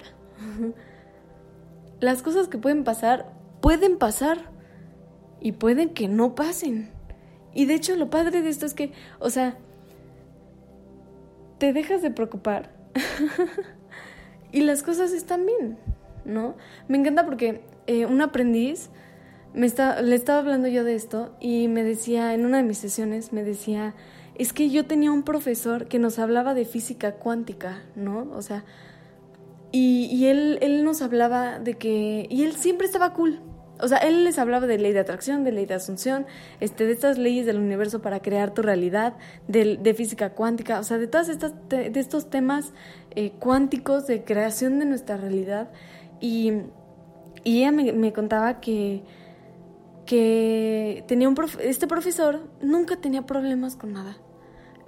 las 2.00 2.22
cosas 2.22 2.48
que 2.48 2.56
pueden 2.56 2.82
pasar, 2.82 3.30
pueden 3.60 3.98
pasar. 3.98 4.38
Y 5.38 5.52
pueden 5.52 5.90
que 5.90 6.08
no 6.08 6.34
pasen. 6.34 6.88
Y 7.52 7.66
de 7.66 7.74
hecho 7.74 7.94
lo 7.96 8.08
padre 8.08 8.40
de 8.40 8.48
esto 8.48 8.64
es 8.64 8.72
que, 8.72 8.92
o 9.18 9.28
sea, 9.28 9.58
te 11.58 11.74
dejas 11.74 12.00
de 12.00 12.10
preocupar 12.10 12.70
y 14.50 14.62
las 14.62 14.82
cosas 14.82 15.12
están 15.12 15.44
bien, 15.44 15.76
¿no? 16.24 16.56
Me 16.88 16.96
encanta 16.96 17.26
porque 17.26 17.60
eh, 17.86 18.06
un 18.06 18.22
aprendiz 18.22 18.88
me 19.52 19.66
está, 19.66 20.00
le 20.00 20.16
estaba 20.16 20.38
hablando 20.38 20.68
yo 20.68 20.84
de 20.84 20.94
esto 20.94 21.36
y 21.38 21.68
me 21.68 21.84
decía, 21.84 22.32
en 22.32 22.46
una 22.46 22.56
de 22.56 22.62
mis 22.62 22.78
sesiones, 22.78 23.34
me 23.34 23.44
decía, 23.44 23.94
es 24.34 24.52
que 24.52 24.70
yo 24.70 24.86
tenía 24.86 25.12
un 25.12 25.22
profesor 25.22 25.88
que 25.88 25.98
nos 25.98 26.18
hablaba 26.18 26.54
de 26.54 26.64
física 26.64 27.12
cuántica, 27.12 27.82
¿no? 27.96 28.30
O 28.34 28.42
sea, 28.42 28.64
y, 29.74 30.26
él, 30.26 30.58
él 30.60 30.84
nos 30.84 31.00
hablaba 31.00 31.58
de 31.58 31.74
que, 31.74 32.26
y 32.28 32.42
él 32.42 32.52
siempre 32.52 32.86
estaba 32.86 33.14
cool, 33.14 33.40
o 33.80 33.88
sea, 33.88 33.98
él 33.98 34.22
les 34.22 34.38
hablaba 34.38 34.66
de 34.66 34.78
ley 34.78 34.92
de 34.92 35.00
atracción, 35.00 35.44
de 35.44 35.52
ley 35.52 35.66
de 35.66 35.74
asunción, 35.74 36.26
este, 36.60 36.86
de 36.86 36.92
estas 36.92 37.18
leyes 37.18 37.46
del 37.46 37.56
universo 37.56 38.02
para 38.02 38.20
crear 38.20 38.52
tu 38.52 38.62
realidad, 38.62 39.14
de, 39.48 39.76
de 39.76 39.94
física 39.94 40.30
cuántica, 40.30 40.78
o 40.78 40.84
sea, 40.84 40.98
de 40.98 41.08
todas 41.08 41.28
estas, 41.28 41.52
de 41.68 41.92
estos 41.94 42.30
temas 42.30 42.72
eh, 43.14 43.32
cuánticos 43.38 44.06
de 44.06 44.24
creación 44.24 44.78
de 44.78 44.84
nuestra 44.84 45.16
realidad. 45.16 45.70
Y, 46.20 46.52
y 47.44 47.58
ella 47.58 47.72
me, 47.72 47.92
me, 47.92 48.12
contaba 48.12 48.60
que, 48.60 49.02
que 50.06 51.04
tenía 51.06 51.28
un 51.28 51.36
este 51.60 51.86
profesor 51.86 52.40
nunca 52.60 52.96
tenía 52.96 53.26
problemas 53.26 53.76
con 53.76 53.92
nada. 53.92 54.16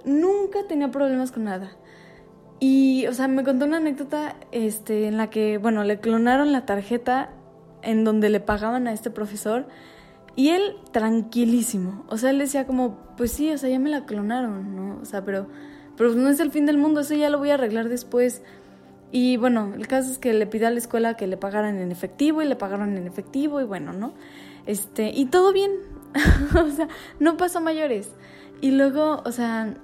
Nunca 0.03 0.59
tenía 0.67 0.91
problemas 0.91 1.31
con 1.31 1.45
nada. 1.45 1.71
Y, 2.59 3.05
o 3.07 3.13
sea, 3.13 3.27
me 3.27 3.43
contó 3.43 3.65
una 3.65 3.77
anécdota 3.77 4.35
este, 4.51 5.07
en 5.07 5.17
la 5.17 5.29
que, 5.29 5.57
bueno, 5.57 5.83
le 5.83 5.99
clonaron 5.99 6.51
la 6.51 6.65
tarjeta 6.65 7.31
en 7.81 8.03
donde 8.03 8.29
le 8.29 8.39
pagaban 8.39 8.87
a 8.87 8.93
este 8.93 9.11
profesor 9.11 9.67
y 10.35 10.49
él 10.49 10.75
tranquilísimo, 10.91 12.03
o 12.09 12.17
sea, 12.17 12.31
él 12.31 12.39
decía 12.39 12.65
como, 12.65 12.97
pues 13.15 13.31
sí, 13.31 13.51
o 13.51 13.57
sea, 13.57 13.69
ya 13.69 13.79
me 13.79 13.89
la 13.89 14.05
clonaron, 14.05 14.75
¿no? 14.75 14.99
O 15.01 15.05
sea, 15.05 15.23
pero, 15.23 15.47
pero 15.95 16.13
no 16.13 16.27
es 16.27 16.39
el 16.41 16.51
fin 16.51 16.65
del 16.65 16.77
mundo, 16.77 17.01
eso 17.01 17.13
ya 17.13 17.29
lo 17.29 17.37
voy 17.37 17.51
a 17.51 17.53
arreglar 17.53 17.87
después. 17.87 18.41
Y 19.11 19.37
bueno, 19.37 19.73
el 19.75 19.87
caso 19.87 20.11
es 20.11 20.17
que 20.17 20.33
le 20.33 20.45
pidió 20.45 20.67
a 20.67 20.71
la 20.71 20.79
escuela 20.79 21.15
que 21.15 21.27
le 21.27 21.37
pagaran 21.37 21.77
en 21.77 21.91
efectivo 21.91 22.41
y 22.41 22.45
le 22.45 22.57
pagaron 22.57 22.97
en 22.97 23.07
efectivo 23.07 23.61
y 23.61 23.63
bueno, 23.63 23.93
¿no? 23.93 24.13
Este, 24.65 25.11
y 25.13 25.25
todo 25.25 25.53
bien, 25.53 25.71
o 26.55 26.69
sea, 26.69 26.87
no 27.19 27.37
pasó 27.37 27.61
mayores. 27.61 28.09
Y 28.61 28.71
luego, 28.71 29.21
o 29.25 29.31
sea, 29.31 29.75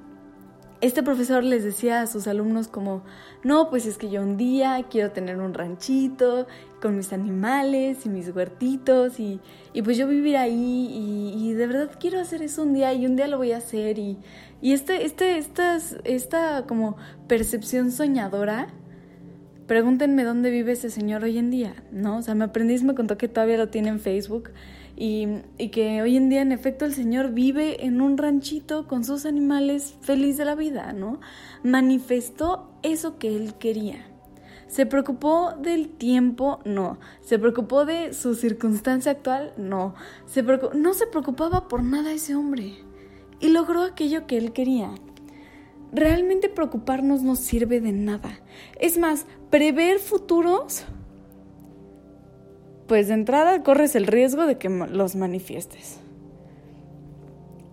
este 0.81 1.03
profesor 1.03 1.43
les 1.43 1.63
decía 1.63 2.01
a 2.01 2.07
sus 2.07 2.27
alumnos 2.27 2.67
como, 2.67 3.03
no, 3.43 3.69
pues 3.69 3.85
es 3.85 3.97
que 3.97 4.09
yo 4.09 4.21
un 4.21 4.35
día 4.35 4.83
quiero 4.89 5.11
tener 5.11 5.38
un 5.39 5.53
ranchito 5.53 6.47
con 6.81 6.97
mis 6.97 7.13
animales 7.13 8.05
y 8.05 8.09
mis 8.09 8.35
huertitos 8.35 9.19
y, 9.19 9.39
y 9.73 9.83
pues 9.83 9.97
yo 9.97 10.07
vivir 10.07 10.38
ahí 10.38 11.35
y, 11.38 11.53
de 11.53 11.67
verdad 11.67 11.91
quiero 12.00 12.19
hacer 12.19 12.41
eso 12.41 12.63
un 12.63 12.73
día 12.73 12.93
y 12.93 13.05
un 13.05 13.15
día 13.15 13.27
lo 13.27 13.38
voy 13.38 13.51
a 13.51 13.57
hacer 13.57 14.00
y, 14.00 14.17
y 14.61 14.73
este, 14.73 15.05
este, 15.05 15.38
esta, 15.38 15.77
esta 16.03 16.65
como 16.65 16.97
percepción 17.27 17.91
soñadora, 17.91 18.67
pregúntenme 19.71 20.25
dónde 20.25 20.51
vive 20.51 20.73
ese 20.73 20.89
señor 20.89 21.23
hoy 21.23 21.37
en 21.37 21.49
día, 21.49 21.73
¿no? 21.93 22.17
O 22.17 22.21
sea, 22.21 22.35
mi 22.35 22.43
aprendiz 22.43 22.83
me 22.83 22.93
contó 22.93 23.17
que 23.17 23.29
todavía 23.29 23.55
lo 23.55 23.69
tiene 23.69 23.87
en 23.87 24.01
Facebook 24.01 24.49
y, 24.97 25.29
y, 25.57 25.69
que 25.69 26.01
hoy 26.01 26.17
en 26.17 26.27
día 26.27 26.41
en 26.41 26.51
efecto 26.51 26.83
el 26.83 26.93
Señor 26.93 27.31
vive 27.31 27.85
en 27.85 28.01
un 28.01 28.17
ranchito 28.17 28.85
con 28.85 29.05
sus 29.05 29.25
animales 29.25 29.95
feliz 30.01 30.35
de 30.35 30.43
la 30.43 30.55
vida, 30.55 30.91
¿no? 30.91 31.21
Manifestó 31.63 32.69
eso 32.83 33.17
que 33.17 33.33
él 33.33 33.53
quería. 33.59 34.05
¿Se 34.67 34.85
preocupó 34.85 35.53
del 35.53 35.87
tiempo? 35.87 36.59
No. 36.65 36.99
¿Se 37.21 37.39
preocupó 37.39 37.85
de 37.85 38.13
su 38.13 38.35
circunstancia 38.35 39.13
actual? 39.13 39.53
No. 39.55 39.95
Se 40.25 40.43
no 40.43 40.93
se 40.93 41.07
preocupaba 41.07 41.69
por 41.69 41.81
nada 41.81 42.11
ese 42.11 42.35
hombre. 42.35 42.73
Y 43.39 43.47
logró 43.47 43.83
aquello 43.83 44.27
que 44.27 44.37
él 44.37 44.51
quería. 44.51 44.89
Realmente 45.91 46.50
preocuparnos 46.50 47.24
no 47.24 47.36
sirve 47.36 47.81
de 47.81 47.91
nada. 47.91 48.39
Es 48.79 48.98
más, 48.98 49.25
prever 49.50 50.00
futuros 50.00 50.86
pues 52.91 53.07
de 53.07 53.13
entrada 53.13 53.63
corres 53.63 53.95
el 53.95 54.05
riesgo 54.05 54.45
de 54.45 54.57
que 54.57 54.67
los 54.67 55.15
manifiestes. 55.15 56.01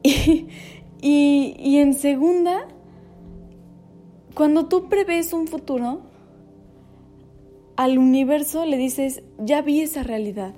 Y, 1.01 1.55
y, 1.61 1.79
en 1.79 1.95
segunda, 1.95 2.67
cuando 4.35 4.67
tú 4.67 4.89
prevés 4.89 5.33
un 5.33 5.47
futuro, 5.47 6.03
al 7.77 7.99
universo 7.99 8.65
le 8.65 8.77
dices, 8.77 9.23
ya 9.39 9.63
vi 9.63 9.81
esa 9.81 10.03
realidad, 10.03 10.55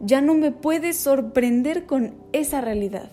ya 0.00 0.22
no 0.22 0.32
me 0.32 0.50
puedes 0.50 0.96
sorprender 0.96 1.84
con 1.84 2.14
esa 2.32 2.62
realidad. 2.62 3.10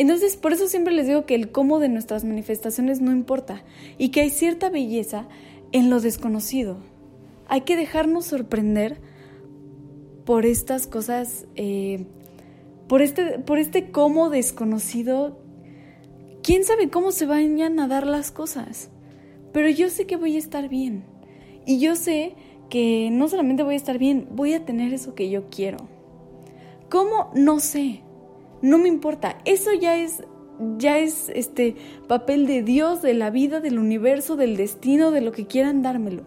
Entonces, 0.00 0.38
por 0.38 0.54
eso 0.54 0.66
siempre 0.66 0.94
les 0.94 1.08
digo 1.08 1.26
que 1.26 1.34
el 1.34 1.52
cómo 1.52 1.78
de 1.78 1.90
nuestras 1.90 2.24
manifestaciones 2.24 3.02
no 3.02 3.12
importa 3.12 3.62
y 3.98 4.08
que 4.08 4.22
hay 4.22 4.30
cierta 4.30 4.70
belleza 4.70 5.28
en 5.72 5.90
lo 5.90 6.00
desconocido. 6.00 6.78
Hay 7.48 7.60
que 7.60 7.76
dejarnos 7.76 8.24
sorprender 8.24 8.98
por 10.24 10.46
estas 10.46 10.86
cosas, 10.86 11.46
eh, 11.54 12.06
por, 12.88 13.02
este, 13.02 13.40
por 13.40 13.58
este 13.58 13.90
cómo 13.90 14.30
desconocido. 14.30 15.38
¿Quién 16.42 16.64
sabe 16.64 16.88
cómo 16.88 17.12
se 17.12 17.26
vayan 17.26 17.78
a 17.78 17.86
dar 17.86 18.06
las 18.06 18.30
cosas? 18.30 18.90
Pero 19.52 19.68
yo 19.68 19.90
sé 19.90 20.06
que 20.06 20.16
voy 20.16 20.36
a 20.36 20.38
estar 20.38 20.70
bien. 20.70 21.04
Y 21.66 21.78
yo 21.78 21.94
sé 21.94 22.36
que 22.70 23.10
no 23.12 23.28
solamente 23.28 23.64
voy 23.64 23.74
a 23.74 23.76
estar 23.76 23.98
bien, 23.98 24.28
voy 24.30 24.54
a 24.54 24.64
tener 24.64 24.94
eso 24.94 25.14
que 25.14 25.28
yo 25.28 25.50
quiero. 25.50 25.76
¿Cómo? 26.88 27.30
No 27.34 27.60
sé. 27.60 28.00
No 28.62 28.78
me 28.78 28.88
importa. 28.88 29.38
Eso 29.44 29.72
ya 29.72 29.96
es 29.96 30.22
ya 30.76 30.98
es 30.98 31.30
este 31.34 31.76
papel 32.06 32.46
de 32.46 32.62
Dios, 32.62 33.02
de 33.02 33.14
la 33.14 33.30
vida, 33.30 33.60
del 33.60 33.78
universo, 33.78 34.36
del 34.36 34.56
destino, 34.56 35.10
de 35.10 35.22
lo 35.22 35.32
que 35.32 35.46
quieran 35.46 35.82
dármelo. 35.82 36.22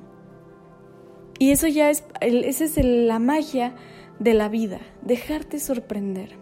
Y 1.40 1.52
eso 1.52 1.68
ya 1.68 1.90
es, 1.90 2.04
esa 2.22 2.64
es 2.64 2.78
la 2.84 3.20
magia 3.20 3.76
de 4.20 4.34
la 4.34 4.50
vida, 4.50 4.80
dejarte 5.02 5.60
sorprender, 5.60 6.38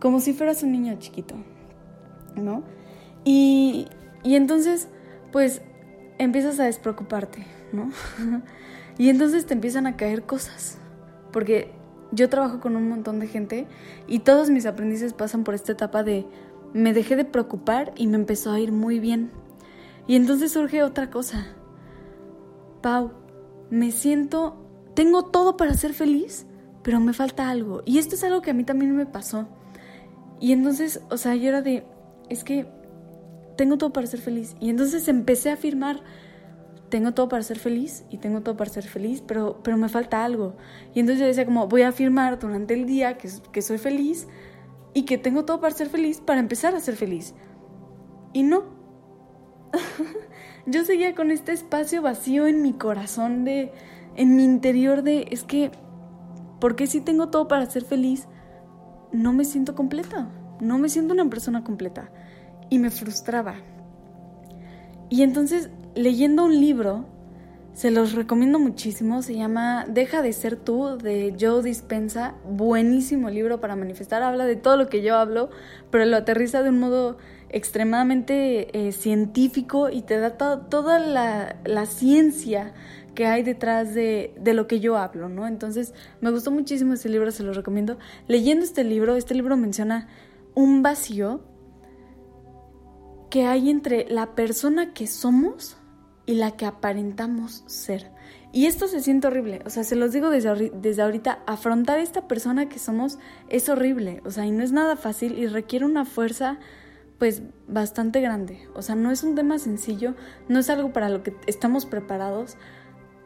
como 0.00 0.20
si 0.20 0.32
fueras 0.32 0.62
un 0.62 0.72
niño 0.72 0.96
chiquito, 0.98 1.34
¿no? 2.34 2.62
Y, 3.24 3.88
y 4.22 4.34
entonces, 4.34 4.88
pues, 5.32 5.62
empiezas 6.18 6.58
a 6.58 6.64
despreocuparte, 6.64 7.46
¿no? 7.72 7.90
y 8.98 9.08
entonces 9.08 9.46
te 9.46 9.54
empiezan 9.54 9.86
a 9.86 9.96
caer 9.96 10.24
cosas, 10.24 10.78
porque 11.32 11.70
yo 12.16 12.28
trabajo 12.28 12.60
con 12.60 12.74
un 12.74 12.88
montón 12.88 13.20
de 13.20 13.28
gente 13.28 13.66
y 14.08 14.20
todos 14.20 14.50
mis 14.50 14.66
aprendices 14.66 15.12
pasan 15.12 15.44
por 15.44 15.54
esta 15.54 15.72
etapa 15.72 16.02
de 16.02 16.26
me 16.72 16.92
dejé 16.92 17.14
de 17.14 17.24
preocupar 17.24 17.92
y 17.96 18.06
me 18.06 18.16
empezó 18.16 18.50
a 18.50 18.58
ir 18.58 18.72
muy 18.72 18.98
bien. 18.98 19.30
Y 20.06 20.16
entonces 20.16 20.52
surge 20.52 20.82
otra 20.82 21.10
cosa. 21.10 21.46
Pau, 22.80 23.12
me 23.70 23.92
siento, 23.92 24.56
tengo 24.94 25.24
todo 25.24 25.56
para 25.56 25.74
ser 25.74 25.92
feliz, 25.92 26.46
pero 26.82 27.00
me 27.00 27.12
falta 27.12 27.48
algo. 27.50 27.82
Y 27.84 27.98
esto 27.98 28.14
es 28.14 28.24
algo 28.24 28.42
que 28.42 28.50
a 28.50 28.54
mí 28.54 28.64
también 28.64 28.96
me 28.96 29.06
pasó. 29.06 29.48
Y 30.40 30.52
entonces, 30.52 31.00
o 31.10 31.16
sea, 31.16 31.34
yo 31.34 31.48
era 31.48 31.62
de, 31.62 31.84
es 32.28 32.44
que 32.44 32.66
tengo 33.56 33.78
todo 33.78 33.92
para 33.92 34.06
ser 34.06 34.20
feliz. 34.20 34.54
Y 34.60 34.70
entonces 34.70 35.08
empecé 35.08 35.50
a 35.50 35.54
afirmar, 35.54 36.02
tengo 36.88 37.12
todo 37.12 37.28
para 37.28 37.42
ser 37.42 37.58
feliz 37.58 38.04
y 38.10 38.18
tengo 38.18 38.42
todo 38.42 38.56
para 38.56 38.70
ser 38.70 38.84
feliz, 38.84 39.22
pero, 39.26 39.60
pero 39.62 39.76
me 39.76 39.88
falta 39.88 40.24
algo. 40.24 40.56
Y 40.94 41.00
entonces 41.00 41.20
yo 41.20 41.26
decía 41.26 41.44
como, 41.44 41.66
voy 41.66 41.82
a 41.82 41.88
afirmar 41.88 42.38
durante 42.38 42.74
el 42.74 42.86
día 42.86 43.18
que, 43.18 43.28
que 43.52 43.62
soy 43.62 43.78
feliz 43.78 44.28
y 44.94 45.04
que 45.04 45.18
tengo 45.18 45.44
todo 45.44 45.60
para 45.60 45.74
ser 45.74 45.88
feliz 45.88 46.20
para 46.20 46.40
empezar 46.40 46.74
a 46.74 46.80
ser 46.80 46.96
feliz. 46.96 47.34
Y 48.32 48.42
no. 48.42 48.64
yo 50.66 50.84
seguía 50.84 51.14
con 51.14 51.30
este 51.30 51.52
espacio 51.52 52.02
vacío 52.02 52.46
en 52.46 52.62
mi 52.62 52.72
corazón 52.72 53.44
de, 53.44 53.72
en 54.14 54.36
mi 54.36 54.44
interior 54.44 55.02
de, 55.02 55.28
es 55.30 55.42
que 55.42 55.70
porque 56.60 56.86
si 56.86 57.00
tengo 57.00 57.28
todo 57.28 57.48
para 57.48 57.66
ser 57.66 57.84
feliz, 57.84 58.26
no 59.12 59.32
me 59.32 59.44
siento 59.44 59.74
completa, 59.74 60.28
no 60.60 60.78
me 60.78 60.88
siento 60.88 61.14
una 61.14 61.28
persona 61.28 61.62
completa. 61.62 62.10
Y 62.68 62.78
me 62.78 62.90
frustraba. 62.90 63.54
Y 65.08 65.22
entonces, 65.22 65.70
leyendo 65.96 66.44
un 66.44 66.60
libro, 66.60 67.06
Se 67.72 67.90
los 67.90 68.14
recomiendo 68.14 68.58
muchísimo. 68.58 69.20
Se 69.20 69.34
llama 69.34 69.84
Deja 69.86 70.22
de 70.22 70.32
ser 70.32 70.56
tú 70.56 70.96
de 70.96 71.36
Joe 71.38 71.62
Dispensa. 71.62 72.34
Buenísimo 72.48 73.28
libro 73.28 73.60
para 73.60 73.76
manifestar. 73.76 74.22
Habla 74.22 74.46
de 74.46 74.56
todo 74.56 74.78
lo 74.78 74.88
que 74.88 75.02
yo 75.02 75.16
hablo, 75.16 75.50
pero 75.90 76.06
lo 76.06 76.16
aterriza 76.16 76.62
de 76.62 76.70
un 76.70 76.80
modo 76.80 77.18
extremadamente 77.50 78.88
eh, 78.88 78.92
científico 78.92 79.90
y 79.90 80.00
te 80.00 80.18
da 80.18 80.38
toda 80.38 80.98
la, 80.98 81.56
la, 81.66 81.84
ciencia 81.84 82.72
que 83.14 83.26
hay 83.26 83.42
detrás 83.42 83.92
de, 83.92 84.34
de, 84.40 84.54
lo 84.54 84.66
que 84.66 84.80
yo 84.80 84.96
hablo, 84.96 85.28
¿no? 85.28 85.46
Entonces, 85.46 85.92
me 86.22 86.30
gustó 86.30 86.50
muchísimo 86.50 86.94
este 86.94 87.10
libro, 87.10 87.30
se 87.30 87.42
lo 87.42 87.52
recomiendo. 87.52 87.98
Leyendo 88.26 88.64
este 88.64 88.84
libro, 88.84 89.16
este 89.16 89.34
libro 89.34 89.56
menciona 89.58 90.08
un 90.54 90.82
vacío 90.82 91.42
que 93.28 93.44
hay 93.44 93.68
entre 93.68 94.08
la 94.08 94.34
persona 94.34 94.94
que 94.94 95.06
somos 95.06 95.76
y 96.26 96.34
la 96.34 96.52
que 96.52 96.66
aparentamos 96.66 97.62
ser. 97.66 98.10
Y 98.52 98.66
esto 98.66 98.88
se 98.88 99.00
siente 99.00 99.26
horrible, 99.26 99.60
o 99.64 99.70
sea, 99.70 99.84
se 99.84 99.96
los 99.96 100.12
digo 100.12 100.30
desde, 100.30 100.70
desde 100.70 101.02
ahorita, 101.02 101.40
afrontar 101.46 101.98
esta 101.98 102.26
persona 102.26 102.68
que 102.68 102.78
somos 102.78 103.18
es 103.48 103.68
horrible, 103.68 104.22
o 104.24 104.30
sea, 104.30 104.46
y 104.46 104.50
no 104.50 104.62
es 104.62 104.72
nada 104.72 104.96
fácil 104.96 105.38
y 105.38 105.46
requiere 105.46 105.84
una 105.84 106.04
fuerza 106.04 106.58
pues 107.18 107.42
bastante 107.66 108.20
grande, 108.20 108.68
o 108.74 108.82
sea, 108.82 108.94
no 108.94 109.10
es 109.10 109.22
un 109.22 109.34
tema 109.34 109.58
sencillo, 109.58 110.14
no 110.48 110.58
es 110.58 110.70
algo 110.70 110.92
para 110.92 111.08
lo 111.08 111.22
que 111.22 111.34
estamos 111.46 111.86
preparados, 111.86 112.56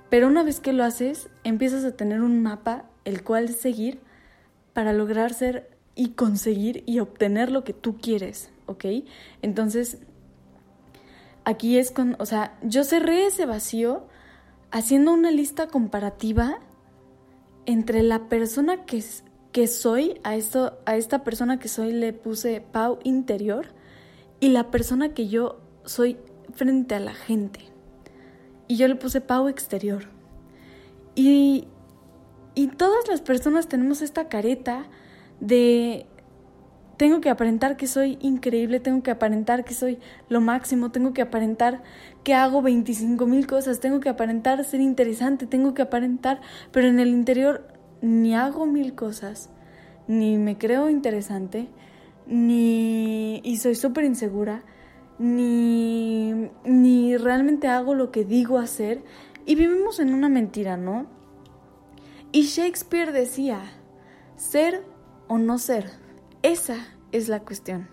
pero 0.08 0.26
una 0.26 0.42
vez 0.42 0.60
que 0.60 0.72
lo 0.72 0.84
haces, 0.84 1.28
empiezas 1.44 1.84
a 1.84 1.96
tener 1.96 2.20
un 2.22 2.42
mapa 2.42 2.86
el 3.04 3.22
cual 3.22 3.48
seguir 3.50 4.00
para 4.72 4.92
lograr 4.92 5.32
ser 5.32 5.70
y 5.94 6.10
conseguir 6.10 6.82
y 6.86 6.98
obtener 6.98 7.52
lo 7.52 7.62
que 7.62 7.72
tú 7.72 7.98
quieres, 7.98 8.50
¿ok? 8.66 8.84
Entonces, 9.42 9.98
aquí 11.44 11.78
es 11.78 11.90
con, 11.90 12.16
o 12.18 12.26
sea, 12.26 12.58
yo 12.62 12.84
cerré 12.84 13.26
ese 13.26 13.46
vacío 13.46 14.06
haciendo 14.70 15.12
una 15.12 15.30
lista 15.30 15.68
comparativa 15.68 16.58
entre 17.66 18.02
la 18.02 18.28
persona 18.28 18.84
que, 18.84 19.02
que 19.52 19.66
soy, 19.66 20.20
a, 20.22 20.36
esto, 20.36 20.78
a 20.86 20.96
esta 20.96 21.24
persona 21.24 21.58
que 21.58 21.68
soy 21.68 21.92
le 21.92 22.12
puse 22.12 22.60
Pau 22.60 22.98
interior 23.04 23.68
y 24.38 24.48
la 24.48 24.70
persona 24.70 25.14
que 25.14 25.28
yo 25.28 25.60
soy 25.84 26.16
frente 26.54 26.94
a 26.94 27.00
la 27.00 27.14
gente. 27.14 27.60
Y 28.68 28.76
yo 28.76 28.88
le 28.88 28.96
puse 28.96 29.20
Pau 29.20 29.48
exterior. 29.48 30.04
Y, 31.14 31.66
y 32.54 32.68
todas 32.68 33.08
las 33.08 33.20
personas 33.20 33.68
tenemos 33.68 34.02
esta 34.02 34.28
careta 34.28 34.86
de 35.40 36.06
tengo 37.00 37.22
que 37.22 37.30
aparentar 37.30 37.78
que 37.78 37.86
soy 37.86 38.18
increíble, 38.20 38.78
tengo 38.78 39.02
que 39.02 39.10
aparentar 39.10 39.64
que 39.64 39.72
soy 39.72 39.98
lo 40.28 40.42
máximo, 40.42 40.90
tengo 40.90 41.14
que 41.14 41.22
aparentar 41.22 41.82
que 42.24 42.34
hago 42.34 42.60
25 42.60 43.24
mil 43.24 43.46
cosas, 43.46 43.80
tengo 43.80 44.00
que 44.00 44.10
aparentar 44.10 44.62
ser 44.66 44.82
interesante, 44.82 45.46
tengo 45.46 45.72
que 45.72 45.80
aparentar, 45.80 46.42
pero 46.72 46.88
en 46.88 47.00
el 47.00 47.08
interior 47.08 47.66
ni 48.02 48.34
hago 48.34 48.66
mil 48.66 48.94
cosas, 48.94 49.48
ni 50.08 50.36
me 50.36 50.58
creo 50.58 50.90
interesante, 50.90 51.68
ni 52.26 53.40
y 53.44 53.56
soy 53.56 53.76
súper 53.76 54.04
insegura, 54.04 54.62
ni, 55.18 56.50
ni 56.66 57.16
realmente 57.16 57.68
hago 57.68 57.94
lo 57.94 58.10
que 58.10 58.26
digo 58.26 58.58
hacer 58.58 59.02
y 59.46 59.54
vivimos 59.54 60.00
en 60.00 60.12
una 60.12 60.28
mentira, 60.28 60.76
¿no? 60.76 61.06
Y 62.30 62.42
Shakespeare 62.42 63.10
decía, 63.10 63.62
ser 64.36 64.84
o 65.28 65.38
no 65.38 65.56
ser. 65.56 66.09
Esa 66.42 66.76
es 67.12 67.28
la 67.28 67.40
cuestión. 67.40 67.88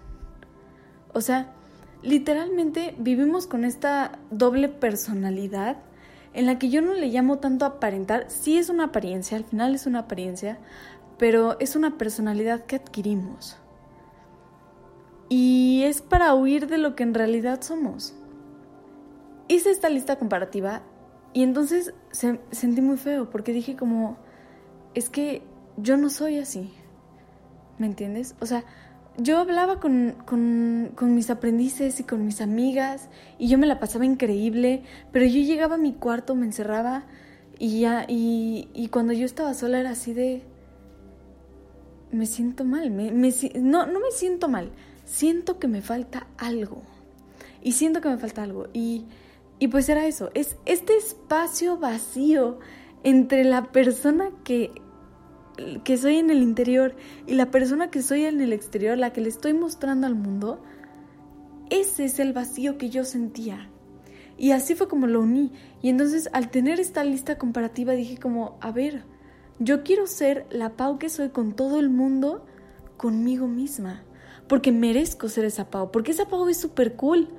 O 1.13 1.21
sea, 1.21 1.53
literalmente 2.01 2.95
vivimos 2.97 3.47
con 3.47 3.65
esta 3.65 4.19
doble 4.31 4.69
personalidad 4.69 5.77
en 6.33 6.45
la 6.45 6.59
que 6.59 6.69
yo 6.69 6.81
no 6.81 6.93
le 6.93 7.07
llamo 7.07 7.39
tanto 7.39 7.65
aparentar, 7.65 8.29
sí 8.29 8.57
es 8.57 8.69
una 8.69 8.85
apariencia, 8.85 9.37
al 9.37 9.43
final 9.43 9.73
es 9.73 9.87
una 9.87 9.99
apariencia, 9.99 10.59
pero 11.17 11.59
es 11.59 11.75
una 11.75 11.97
personalidad 11.97 12.65
que 12.65 12.75
adquirimos. 12.75 13.57
Y 15.29 15.81
es 15.83 16.01
para 16.01 16.33
huir 16.35 16.67
de 16.67 16.77
lo 16.77 16.95
que 16.95 17.03
en 17.03 17.13
realidad 17.13 17.61
somos. 17.61 18.13
Hice 19.47 19.71
esta 19.71 19.89
lista 19.89 20.17
comparativa 20.17 20.83
y 21.33 21.43
entonces 21.43 21.93
sentí 22.11 22.81
muy 22.81 22.97
feo 22.97 23.29
porque 23.29 23.51
dije 23.51 23.75
como, 23.75 24.17
es 24.93 25.09
que 25.09 25.41
yo 25.75 25.97
no 25.97 26.09
soy 26.09 26.37
así. 26.37 26.71
¿Me 27.77 27.85
entiendes? 27.85 28.35
O 28.39 28.45
sea, 28.45 28.63
yo 29.17 29.39
hablaba 29.39 29.79
con, 29.79 30.15
con, 30.25 31.15
mis 31.15 31.29
aprendices 31.29 31.99
y 31.99 32.03
con 32.03 32.25
mis 32.25 32.39
amigas 32.39 33.09
y 33.39 33.47
yo 33.47 33.57
me 33.57 33.65
la 33.65 33.79
pasaba 33.79 34.05
increíble, 34.05 34.83
pero 35.11 35.25
yo 35.25 35.41
llegaba 35.41 35.75
a 35.75 35.79
mi 35.79 35.93
cuarto, 35.93 36.35
me 36.35 36.45
encerraba 36.45 37.05
y 37.57 37.81
ya, 37.81 38.05
y, 38.07 38.69
y 38.73 38.89
cuando 38.89 39.13
yo 39.13 39.25
estaba 39.25 39.53
sola 39.53 39.79
era 39.79 39.91
así 39.91 40.13
de... 40.13 40.43
Me 42.11 42.25
siento 42.25 42.63
mal, 42.63 42.89
me, 42.89 43.11
no, 43.11 43.85
no 43.85 43.99
me 43.99 44.11
siento 44.11 44.47
mal, 44.47 44.71
siento 45.03 45.59
que 45.59 45.67
me 45.67 45.81
falta 45.81 46.27
algo. 46.37 46.83
Y 47.61 47.73
siento 47.73 47.99
que 47.99 48.07
me 48.07 48.17
falta 48.17 48.43
algo. 48.43 48.67
Y, 48.71 49.05
y 49.59 49.67
pues 49.67 49.89
era 49.89 50.05
eso, 50.05 50.29
es 50.33 50.55
este 50.65 50.95
espacio 50.95 51.77
vacío 51.77 52.59
entre 53.03 53.43
la 53.43 53.71
persona 53.71 54.29
que 54.45 54.71
que 55.83 55.97
soy 55.97 56.17
en 56.17 56.29
el 56.29 56.43
interior 56.43 56.95
y 57.25 57.33
la 57.33 57.51
persona 57.51 57.89
que 57.89 58.01
soy 58.01 58.25
en 58.25 58.41
el 58.41 58.53
exterior, 58.53 58.97
la 58.97 59.11
que 59.11 59.21
le 59.21 59.29
estoy 59.29 59.53
mostrando 59.53 60.07
al 60.07 60.15
mundo, 60.15 60.61
ese 61.69 62.05
es 62.05 62.19
el 62.19 62.33
vacío 62.33 62.77
que 62.77 62.89
yo 62.89 63.03
sentía. 63.03 63.69
Y 64.37 64.51
así 64.51 64.75
fue 64.75 64.87
como 64.87 65.07
lo 65.07 65.21
uní. 65.21 65.51
Y 65.81 65.89
entonces 65.89 66.29
al 66.31 66.49
tener 66.49 66.79
esta 66.79 67.03
lista 67.03 67.37
comparativa 67.37 67.93
dije 67.93 68.17
como, 68.17 68.57
a 68.61 68.71
ver, 68.71 69.03
yo 69.59 69.83
quiero 69.83 70.05
ser 70.05 70.45
la 70.51 70.73
Pau 70.73 70.99
que 70.99 71.09
soy 71.09 71.29
con 71.29 71.55
todo 71.55 71.79
el 71.79 71.89
mundo, 71.89 72.45
conmigo 72.95 73.47
misma. 73.47 74.03
Porque 74.47 74.71
merezco 74.71 75.27
ser 75.27 75.45
esa 75.45 75.69
Pau, 75.69 75.91
porque 75.91 76.11
esa 76.11 76.27
Pau 76.27 76.47
es 76.47 76.57
súper 76.57 76.95
cool. 76.95 77.29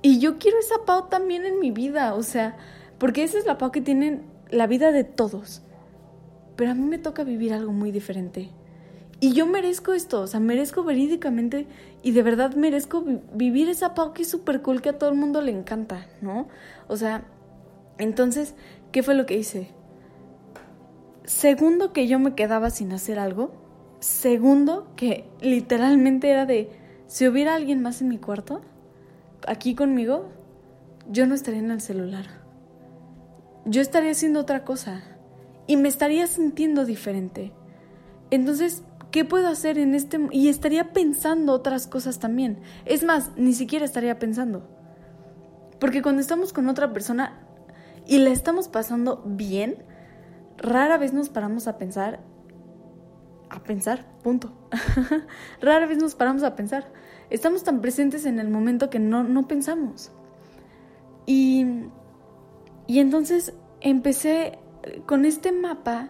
Y 0.00 0.20
yo 0.20 0.38
quiero 0.38 0.58
esa 0.58 0.84
Pau 0.86 1.08
también 1.08 1.44
en 1.44 1.60
mi 1.60 1.70
vida, 1.70 2.14
o 2.14 2.22
sea, 2.22 2.56
porque 2.98 3.24
esa 3.24 3.38
es 3.38 3.44
la 3.46 3.58
Pau 3.58 3.70
que 3.70 3.82
tiene 3.82 4.22
la 4.50 4.66
vida 4.66 4.90
de 4.90 5.04
todos 5.04 5.62
pero 6.58 6.72
a 6.72 6.74
mí 6.74 6.84
me 6.84 6.98
toca 6.98 7.22
vivir 7.22 7.54
algo 7.54 7.72
muy 7.72 7.92
diferente. 7.92 8.50
Y 9.20 9.32
yo 9.32 9.46
merezco 9.46 9.92
esto, 9.92 10.22
o 10.22 10.26
sea, 10.26 10.40
merezco 10.40 10.82
verídicamente 10.82 11.68
y 12.02 12.10
de 12.10 12.22
verdad 12.24 12.56
merezco 12.56 13.04
vivir 13.32 13.68
esa 13.68 13.94
pau 13.94 14.12
que 14.12 14.22
es 14.22 14.28
súper 14.28 14.60
cool 14.60 14.82
que 14.82 14.88
a 14.88 14.98
todo 14.98 15.08
el 15.08 15.14
mundo 15.14 15.40
le 15.40 15.52
encanta, 15.52 16.08
¿no? 16.20 16.48
O 16.88 16.96
sea, 16.96 17.22
entonces, 17.98 18.56
¿qué 18.90 19.04
fue 19.04 19.14
lo 19.14 19.24
que 19.24 19.38
hice? 19.38 19.70
Segundo 21.22 21.92
que 21.92 22.08
yo 22.08 22.18
me 22.18 22.34
quedaba 22.34 22.70
sin 22.70 22.92
hacer 22.92 23.20
algo, 23.20 23.52
segundo 24.00 24.88
que 24.96 25.28
literalmente 25.40 26.28
era 26.28 26.44
de, 26.44 26.70
si 27.06 27.28
hubiera 27.28 27.54
alguien 27.54 27.82
más 27.82 28.02
en 28.02 28.08
mi 28.08 28.18
cuarto, 28.18 28.62
aquí 29.46 29.76
conmigo, 29.76 30.28
yo 31.08 31.24
no 31.28 31.36
estaría 31.36 31.60
en 31.60 31.70
el 31.70 31.80
celular. 31.80 32.26
Yo 33.64 33.80
estaría 33.80 34.10
haciendo 34.10 34.40
otra 34.40 34.64
cosa 34.64 35.17
y 35.68 35.76
me 35.76 35.88
estaría 35.88 36.26
sintiendo 36.26 36.84
diferente. 36.84 37.52
Entonces, 38.30 38.82
¿qué 39.12 39.24
puedo 39.24 39.46
hacer 39.46 39.78
en 39.78 39.94
este 39.94 40.18
y 40.32 40.48
estaría 40.48 40.92
pensando 40.92 41.52
otras 41.52 41.86
cosas 41.86 42.18
también? 42.18 42.58
Es 42.84 43.04
más, 43.04 43.30
ni 43.36 43.52
siquiera 43.52 43.84
estaría 43.84 44.18
pensando. 44.18 44.68
Porque 45.78 46.02
cuando 46.02 46.20
estamos 46.20 46.52
con 46.52 46.68
otra 46.68 46.92
persona 46.92 47.46
y 48.04 48.18
la 48.18 48.30
estamos 48.30 48.66
pasando 48.66 49.22
bien, 49.24 49.84
rara 50.56 50.98
vez 50.98 51.12
nos 51.12 51.28
paramos 51.28 51.68
a 51.68 51.78
pensar 51.78 52.18
a 53.50 53.62
pensar, 53.62 54.04
punto. 54.22 54.52
rara 55.60 55.86
vez 55.86 55.98
nos 55.98 56.14
paramos 56.14 56.42
a 56.42 56.54
pensar. 56.54 56.90
Estamos 57.30 57.64
tan 57.64 57.80
presentes 57.80 58.26
en 58.26 58.38
el 58.38 58.48
momento 58.48 58.90
que 58.90 58.98
no, 58.98 59.24
no 59.24 59.48
pensamos. 59.48 60.10
Y, 61.26 61.64
y 62.86 63.00
entonces 63.00 63.54
empecé 63.80 64.58
con 65.06 65.24
este 65.24 65.52
mapa, 65.52 66.08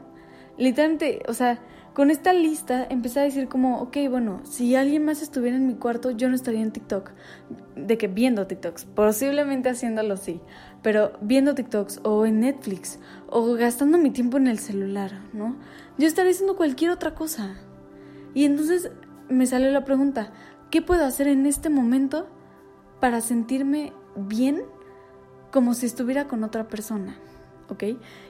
literalmente, 0.56 1.22
o 1.28 1.34
sea, 1.34 1.60
con 1.98 2.12
esta 2.12 2.32
lista 2.32 2.86
empecé 2.88 3.18
a 3.18 3.24
decir 3.24 3.48
como, 3.48 3.80
ok, 3.80 3.96
bueno, 4.08 4.40
si 4.44 4.76
alguien 4.76 5.04
más 5.04 5.20
estuviera 5.20 5.56
en 5.56 5.66
mi 5.66 5.74
cuarto, 5.74 6.12
yo 6.12 6.28
no 6.28 6.36
estaría 6.36 6.60
en 6.60 6.70
TikTok. 6.70 7.10
De 7.74 7.98
que 7.98 8.06
viendo 8.06 8.46
TikToks, 8.46 8.84
posiblemente 8.84 9.68
haciéndolo 9.68 10.16
sí, 10.16 10.40
pero 10.82 11.18
viendo 11.20 11.56
TikToks 11.56 12.00
o 12.04 12.24
en 12.24 12.38
Netflix 12.38 13.00
o 13.28 13.54
gastando 13.54 13.98
mi 13.98 14.10
tiempo 14.10 14.36
en 14.36 14.46
el 14.46 14.60
celular, 14.60 15.10
¿no? 15.32 15.56
Yo 15.98 16.06
estaría 16.06 16.30
haciendo 16.30 16.56
cualquier 16.56 16.92
otra 16.92 17.16
cosa. 17.16 17.56
Y 18.32 18.44
entonces 18.44 18.92
me 19.28 19.46
salió 19.46 19.70
la 19.72 19.84
pregunta, 19.84 20.32
¿qué 20.70 20.82
puedo 20.82 21.04
hacer 21.04 21.26
en 21.26 21.46
este 21.46 21.68
momento 21.68 22.28
para 23.00 23.20
sentirme 23.20 23.92
bien 24.14 24.62
como 25.50 25.74
si 25.74 25.86
estuviera 25.86 26.28
con 26.28 26.44
otra 26.44 26.68
persona? 26.68 27.16
¿Ok? 27.68 27.84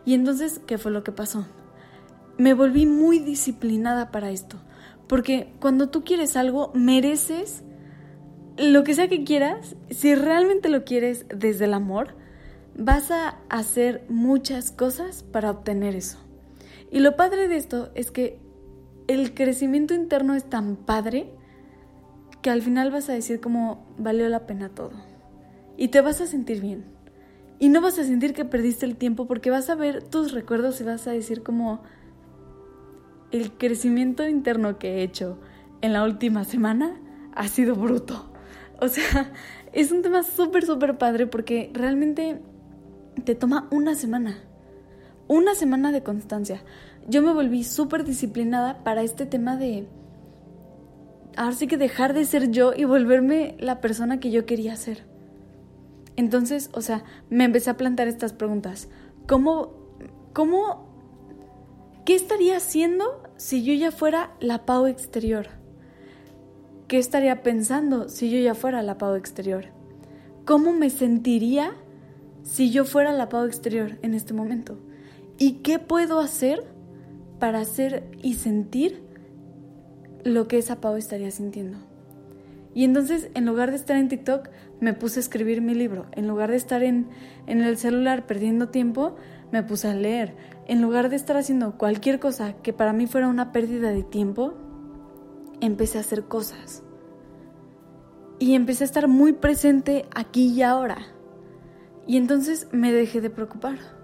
Y 0.05 0.15
entonces, 0.15 0.61
¿qué 0.67 0.79
fue 0.79 0.91
lo 0.91 1.05
que 1.05 1.13
pasó? 1.13 1.47
Me 2.37 2.55
volví 2.55 2.87
muy 2.87 3.19
disciplinada 3.19 4.11
para 4.11 4.31
esto, 4.31 4.57
porque 5.09 5.53
cuando 5.61 5.89
tú 5.89 6.05
quieres 6.05 6.37
algo, 6.37 6.71
mereces 6.75 7.63
lo 8.57 8.85
que 8.85 8.95
sea 8.95 9.09
que 9.09 9.25
quieras, 9.25 9.77
si 9.91 10.15
realmente 10.15 10.69
lo 10.69 10.85
quieres 10.85 11.27
desde 11.29 11.67
el 11.67 11.75
amor, 11.75 12.17
vas 12.77 13.11
a 13.11 13.39
hacer 13.49 14.05
muchas 14.09 14.71
cosas 14.71 15.23
para 15.23 15.51
obtener 15.51 15.95
eso. 15.95 16.19
Y 16.91 17.01
lo 17.01 17.17
padre 17.17 17.49
de 17.49 17.57
esto 17.57 17.91
es 17.95 18.11
que 18.11 18.41
el 19.07 19.35
crecimiento 19.35 19.95
interno 19.95 20.35
es 20.35 20.45
tan 20.45 20.77
padre 20.77 21.31
que 22.43 22.51
al 22.51 22.63
final 22.63 22.91
vas 22.91 23.09
a 23.09 23.15
decir 23.15 23.41
como 23.41 23.87
valió 23.99 24.29
la 24.29 24.47
pena 24.47 24.69
todo. 24.69 24.93
Y 25.77 25.89
te 25.89 26.01
vas 26.01 26.21
a 26.21 26.27
sentir 26.27 26.61
bien. 26.61 26.85
Y 27.59 27.69
no 27.71 27.81
vas 27.81 27.99
a 27.99 28.05
sentir 28.05 28.35
que 28.35 28.45
perdiste 28.45 28.87
el 28.87 28.97
tiempo 28.97 29.27
porque 29.27 29.51
vas 29.51 29.69
a 29.69 29.75
ver 29.75 30.03
tus 30.03 30.33
recuerdos 30.33 30.81
y 30.81 30.85
vas 30.85 31.07
a 31.09 31.13
decir 31.13 31.43
como 31.43 31.83
el 33.31 33.53
crecimiento 33.53 34.27
interno 34.27 34.79
que 34.79 34.97
he 34.97 35.03
hecho 35.03 35.39
en 35.81 35.93
la 35.93 36.05
última 36.05 36.45
semana 36.45 37.01
ha 37.35 37.49
sido 37.49 37.75
bruto. 37.75 38.31
O 38.81 38.89
sea, 38.89 39.33
es 39.73 39.93
un 39.93 40.03
tema 40.03 40.23
súper, 40.23 40.65
súper 40.65 40.99
padre 40.99 41.27
porque 41.27 41.71
realmente 41.75 42.41
te 43.25 43.35
toma 43.35 43.69
una 43.71 43.95
semana. 43.95 44.39
Una 45.27 45.55
semana 45.55 45.93
de 45.93 46.03
constancia. 46.03 46.63
Yo 47.09 47.23
me 47.23 47.33
volví 47.33 47.65
súper 47.65 48.05
disciplinada 48.05 48.85
para 48.85 49.03
este 49.03 49.27
tema 49.27 49.57
de... 49.57 49.89
Ahora 51.37 51.55
sí 51.55 51.67
que 51.67 51.77
dejar 51.77 52.15
de 52.15 52.25
ser 52.25 52.51
yo 52.51 52.73
y 52.75 52.85
volverme 52.85 53.57
la 53.61 53.81
persona 53.81 54.21
que 54.21 54.31
yo 54.31 54.47
quería 54.47 54.75
ser. 54.77 55.08
Entonces, 56.19 56.69
o 56.73 56.81
sea, 56.81 57.05
me 57.31 57.45
empecé 57.45 57.71
a 57.71 57.77
plantar 57.77 58.09
estas 58.09 58.33
preguntas. 58.33 58.89
¿Cómo, 59.29 59.71
cómo, 60.33 60.89
qué 62.05 62.17
estaría 62.17 62.57
haciendo 62.57 63.23
si 63.37 63.63
yo 63.63 63.73
ya 63.73 63.93
fuera 63.93 64.35
la 64.41 64.67
Pau 64.67 64.87
exterior? 64.87 65.47
¿Qué 66.89 66.99
estaría 66.99 67.45
pensando 67.45 68.09
si 68.09 68.31
yo 68.31 68.39
ya 68.41 68.57
fuera 68.57 68.83
la 68.83 68.99
Pau 68.99 69.15
exterior? 69.15 69.67
¿Cómo 70.45 70.73
me 70.73 70.91
sentiría 70.91 71.75
si 72.43 72.73
yo 72.73 72.85
fuera 72.85 73.13
la 73.13 73.29
Pau 73.29 73.47
exterior 73.47 73.97
en 74.03 74.15
este 74.15 74.35
momento? 74.35 74.77
¿Y 75.39 75.59
qué 75.63 75.79
puedo 75.79 76.19
hacer 76.19 76.65
para 77.39 77.61
hacer 77.61 78.11
y 78.25 78.35
sentir 78.35 79.05
lo 80.25 80.49
que 80.49 80.59
esa 80.59 80.81
Pau 80.81 80.97
estaría 80.97 81.31
sintiendo? 81.31 81.79
Y 82.75 82.85
entonces, 82.85 83.31
en 83.35 83.47
lugar 83.47 83.71
de 83.71 83.77
estar 83.77 83.97
en 83.97 84.09
TikTok, 84.09 84.51
me 84.81 84.93
puse 84.93 85.19
a 85.19 85.23
escribir 85.23 85.61
mi 85.61 85.75
libro. 85.75 86.07
En 86.13 86.29
lugar 86.29 86.51
de 86.51 86.57
estar 86.57 86.83
en, 86.83 87.09
en 87.47 87.61
el 87.63 87.77
celular 87.77 88.27
perdiendo 88.27 88.69
tiempo, 88.69 89.17
me 89.53 89.63
puse 89.63 89.89
a 89.89 89.95
leer. 89.95 90.37
En 90.67 90.83
lugar 90.83 91.09
de 91.09 91.17
estar 91.17 91.37
haciendo 91.37 91.77
cualquier 91.77 92.21
cosa 92.21 92.55
que 92.63 92.73
para 92.73 92.93
mí 92.93 93.07
fuera 93.07 93.29
una 93.29 93.53
pérdida 93.53 93.91
de 93.91 94.03
tiempo, 94.03 94.55
empecé 95.61 95.99
a 95.99 96.03
hacer 96.03 96.25
cosas. 96.25 96.83
Y 98.39 98.55
empecé 98.55 98.85
a 98.85 98.87
estar 98.87 99.09
muy 99.09 99.33
presente 99.33 100.07
aquí 100.15 100.49
y 100.49 100.63
ahora. 100.63 100.99
Y 102.07 102.17
entonces 102.17 102.69
me 102.73 102.93
dejé 102.93 103.21
de 103.21 103.31
preocupar. 103.31 103.98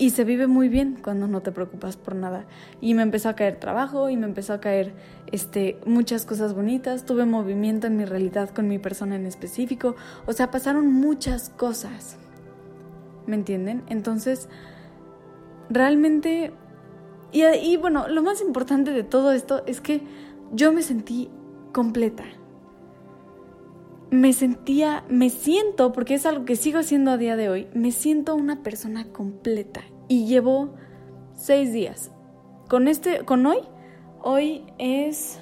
Y 0.00 0.10
se 0.10 0.22
vive 0.22 0.46
muy 0.46 0.68
bien 0.68 0.96
cuando 1.02 1.26
no 1.26 1.42
te 1.42 1.50
preocupas 1.50 1.96
por 1.96 2.14
nada. 2.14 2.46
Y 2.80 2.94
me 2.94 3.02
empezó 3.02 3.28
a 3.28 3.34
caer 3.34 3.58
trabajo 3.58 4.08
y 4.08 4.16
me 4.16 4.26
empezó 4.26 4.52
a 4.52 4.60
caer 4.60 4.94
este, 5.32 5.76
muchas 5.86 6.24
cosas 6.24 6.54
bonitas. 6.54 7.04
Tuve 7.04 7.26
movimiento 7.26 7.88
en 7.88 7.96
mi 7.96 8.04
realidad 8.04 8.50
con 8.50 8.68
mi 8.68 8.78
persona 8.78 9.16
en 9.16 9.26
específico. 9.26 9.96
O 10.26 10.32
sea, 10.32 10.52
pasaron 10.52 10.92
muchas 10.92 11.48
cosas. 11.48 12.16
¿Me 13.26 13.34
entienden? 13.34 13.82
Entonces, 13.88 14.48
realmente... 15.68 16.52
Y, 17.32 17.44
y 17.44 17.76
bueno, 17.76 18.06
lo 18.08 18.22
más 18.22 18.40
importante 18.40 18.92
de 18.92 19.02
todo 19.02 19.32
esto 19.32 19.64
es 19.66 19.80
que 19.80 20.02
yo 20.52 20.72
me 20.72 20.82
sentí 20.82 21.28
completa. 21.72 22.24
Me 24.10 24.32
sentía, 24.32 25.04
me 25.08 25.28
siento, 25.28 25.92
porque 25.92 26.14
es 26.14 26.24
algo 26.24 26.44
que 26.44 26.56
sigo 26.56 26.78
haciendo 26.78 27.10
a 27.10 27.18
día 27.18 27.36
de 27.36 27.50
hoy, 27.50 27.68
me 27.74 27.92
siento 27.92 28.34
una 28.34 28.62
persona 28.62 29.12
completa 29.12 29.82
y 30.08 30.26
llevo 30.26 30.74
seis 31.34 31.72
días. 31.72 32.10
Con 32.68 32.88
este, 32.88 33.24
con 33.24 33.44
hoy, 33.44 33.58
hoy 34.22 34.64
es, 34.78 35.38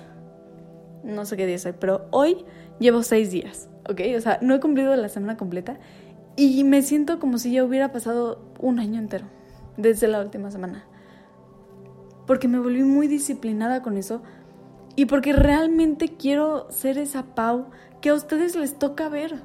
no 1.05 1.25
sé 1.25 1.37
qué 1.37 1.47
día 1.47 1.57
es 1.57 1.67
hoy, 1.67 1.75
pero 1.79 2.07
hoy 2.11 2.45
llevo 2.81 3.03
seis 3.03 3.31
días, 3.31 3.69
¿ok? 3.89 4.01
O 4.17 4.21
sea, 4.21 4.39
no 4.43 4.55
he 4.55 4.61
cumplido 4.61 4.95
la 4.97 5.09
semana 5.09 5.37
completa 5.37 5.79
y 6.37 6.65
me 6.65 6.83
siento 6.83 7.19
como 7.19 7.39
si 7.39 7.53
ya 7.53 7.65
hubiera 7.65 7.93
pasado 7.93 8.41
un 8.61 8.79
año 8.79 8.99
entero 8.99 9.27
desde 9.77 10.09
la 10.09 10.21
última 10.21 10.51
semana. 10.51 10.85
Porque 12.27 12.49
me 12.49 12.59
volví 12.59 12.83
muy 12.83 13.07
disciplinada 13.07 13.83
con 13.83 13.97
eso 13.97 14.23
y 14.97 15.07
porque 15.07 15.33
realmente 15.33 16.09
quiero 16.17 16.71
ser 16.71 16.99
esa 16.99 17.35
Pau 17.35 17.67
que 18.01 18.11
a 18.11 18.15
ustedes 18.15 18.57
les 18.57 18.79
toca 18.79 19.09
ver. 19.09 19.43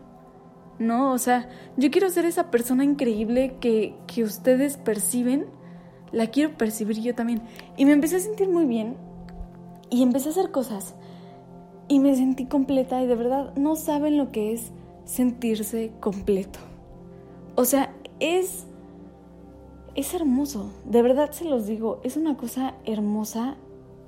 ¿no? 0.79 1.13
O 1.13 1.17
sea, 1.17 1.47
yo 1.77 1.91
quiero 1.91 2.09
ser 2.09 2.25
esa 2.25 2.49
persona 2.51 2.83
increíble 2.83 3.55
que, 3.61 3.95
que 4.07 4.23
ustedes 4.23 4.77
perciben, 4.77 5.45
la 6.11 6.27
quiero 6.27 6.57
percibir 6.57 6.99
yo 6.99 7.15
también. 7.15 7.41
Y 7.77 7.85
me 7.85 7.93
empecé 7.93 8.17
a 8.17 8.19
sentir 8.19 8.49
muy 8.49 8.65
bien 8.65 8.97
y 9.89 10.03
empecé 10.03 10.29
a 10.29 10.31
hacer 10.31 10.51
cosas 10.51 10.95
y 11.87 11.99
me 11.99 12.15
sentí 12.15 12.45
completa 12.45 13.01
y 13.01 13.07
de 13.07 13.15
verdad 13.15 13.53
no 13.55 13.75
saben 13.75 14.17
lo 14.17 14.31
que 14.31 14.53
es 14.53 14.71
sentirse 15.05 15.91
completo. 15.99 16.59
O 17.55 17.65
sea, 17.65 17.93
es 18.19 18.65
es 19.93 20.13
hermoso, 20.13 20.71
de 20.85 21.01
verdad 21.01 21.31
se 21.31 21.43
los 21.43 21.67
digo, 21.67 21.99
es 22.03 22.15
una 22.15 22.37
cosa 22.37 22.75
hermosa 22.85 23.57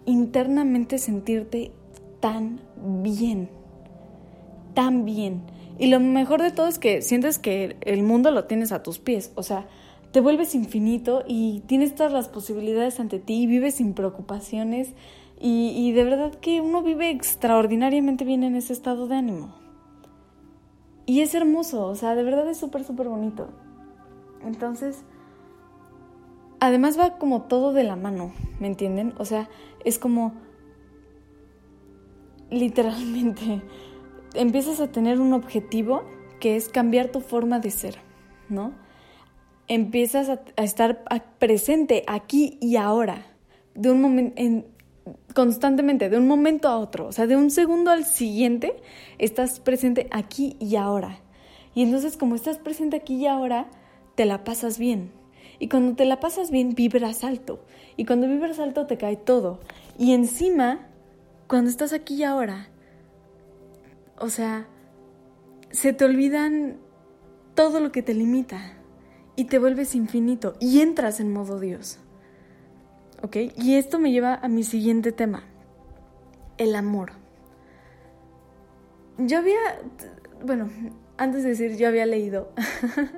internamente 0.06 0.98
sentirte 0.98 1.74
tan 2.22 2.62
bien, 3.04 3.50
tan 4.74 5.06
bien. 5.06 5.42
Y 5.80 5.88
lo 5.88 6.00
mejor 6.00 6.42
de 6.42 6.52
todo 6.52 6.68
es 6.68 6.80
que 6.80 7.02
sientes 7.02 7.40
que 7.40 7.78
el 7.82 8.04
mundo 8.04 8.32
lo 8.32 8.46
tienes 8.46 8.72
a 8.72 8.84
tus 8.84 9.00
pies, 9.00 9.32
o 9.36 9.44
sea, 9.44 9.66
te 10.12 10.22
vuelves 10.22 10.54
infinito 10.54 11.24
y 11.28 11.62
tienes 11.62 11.96
todas 11.96 12.14
las 12.14 12.30
posibilidades 12.30 13.00
ante 13.00 13.20
ti 13.20 13.44
y 13.44 13.48
vives 13.48 13.76
sin 13.76 13.94
preocupaciones 13.94 14.94
y, 15.40 15.70
y 15.76 15.92
de 15.92 16.04
verdad 16.04 16.36
que 16.36 16.62
uno 16.62 16.84
vive 16.84 17.10
extraordinariamente 17.10 18.24
bien 18.24 18.44
en 18.44 18.56
ese 18.56 18.74
estado 18.74 19.08
de 19.08 19.16
ánimo. 19.16 19.56
Y 21.06 21.22
es 21.22 21.34
hermoso, 21.34 21.88
o 21.88 21.96
sea, 21.96 22.16
de 22.16 22.24
verdad 22.24 22.48
es 22.48 22.58
súper, 22.58 22.84
súper 22.84 23.10
bonito. 23.10 23.50
Entonces, 24.46 25.04
además 26.60 26.98
va 26.98 27.18
como 27.18 27.42
todo 27.42 27.74
de 27.74 27.84
la 27.84 27.96
mano, 27.96 28.32
¿me 28.60 28.68
entienden? 28.68 29.14
O 29.18 29.26
sea, 29.26 29.50
es 29.84 29.98
como 29.98 30.34
literalmente 32.50 33.62
empiezas 34.34 34.80
a 34.80 34.92
tener 34.92 35.20
un 35.20 35.34
objetivo 35.34 36.04
que 36.40 36.56
es 36.56 36.70
cambiar 36.70 37.10
tu 37.10 37.22
forma 37.22 37.60
de 37.60 37.72
ser, 37.72 37.98
¿no? 38.50 38.74
Empiezas 39.68 40.30
a, 40.30 40.42
estar 40.62 41.04
presente 41.40 42.04
aquí 42.08 42.58
y 42.60 42.76
ahora, 42.76 43.26
de 43.76 43.92
un 43.92 44.66
constantemente, 45.34 46.10
de 46.10 46.18
un 46.18 46.28
momento 46.28 46.68
a 46.68 46.78
otro, 46.78 47.08
o 47.08 47.12
sea, 47.12 47.28
de 47.28 47.36
un 47.36 47.50
segundo 47.50 47.92
al 47.92 48.06
siguiente, 48.06 48.76
estás 49.18 49.60
presente 49.60 50.08
aquí 50.12 50.58
y 50.60 50.76
ahora. 50.76 51.20
Y 51.76 51.82
entonces 51.82 52.18
como 52.18 52.36
estás 52.36 52.58
presente 52.58 52.98
aquí 52.98 53.16
y 53.16 53.28
ahora, 53.28 53.68
te 54.16 54.26
la 54.26 54.44
pasas 54.44 54.78
bien. 54.78 55.12
Y 55.60 55.70
cuando 55.70 55.96
te 55.96 56.06
la 56.06 56.20
pasas 56.20 56.52
bien, 56.52 56.76
vibras 56.76 57.24
alto. 57.24 57.64
Y 57.96 58.06
cuando 58.06 58.28
vibras 58.28 58.60
alto, 58.60 58.86
te 58.86 58.98
cae 58.98 59.16
todo. 59.16 59.60
Y 59.98 60.14
encima, 60.14 60.88
cuando 61.48 61.70
estás 61.70 61.94
aquí 61.94 62.16
y 62.16 62.24
ahora, 62.24 62.70
o 64.20 64.30
sea, 64.30 64.68
se 65.72 65.94
te 65.94 66.06
olvidan 66.06 66.78
todo 67.56 67.80
lo 67.80 67.92
que 67.92 68.02
te 68.02 68.14
limita 68.14 68.74
y 69.36 69.46
te 69.46 69.60
vuelves 69.60 69.96
infinito 69.96 70.56
y 70.60 70.82
entras 70.82 71.20
en 71.20 71.32
modo 71.32 71.60
Dios. 71.60 72.00
¿Ok? 73.22 73.38
Y 73.58 73.76
esto 73.76 74.00
me 74.00 74.12
lleva 74.12 74.36
a 74.36 74.48
mi 74.48 74.64
siguiente 74.64 75.12
tema, 75.12 75.44
el 76.58 76.76
amor. 76.76 77.14
Yo 79.18 79.38
había, 79.38 79.60
bueno, 80.44 80.70
antes 81.18 81.44
de 81.44 81.50
decir 81.50 81.78
yo 81.78 81.88
había 81.88 82.06
leído, 82.06 82.52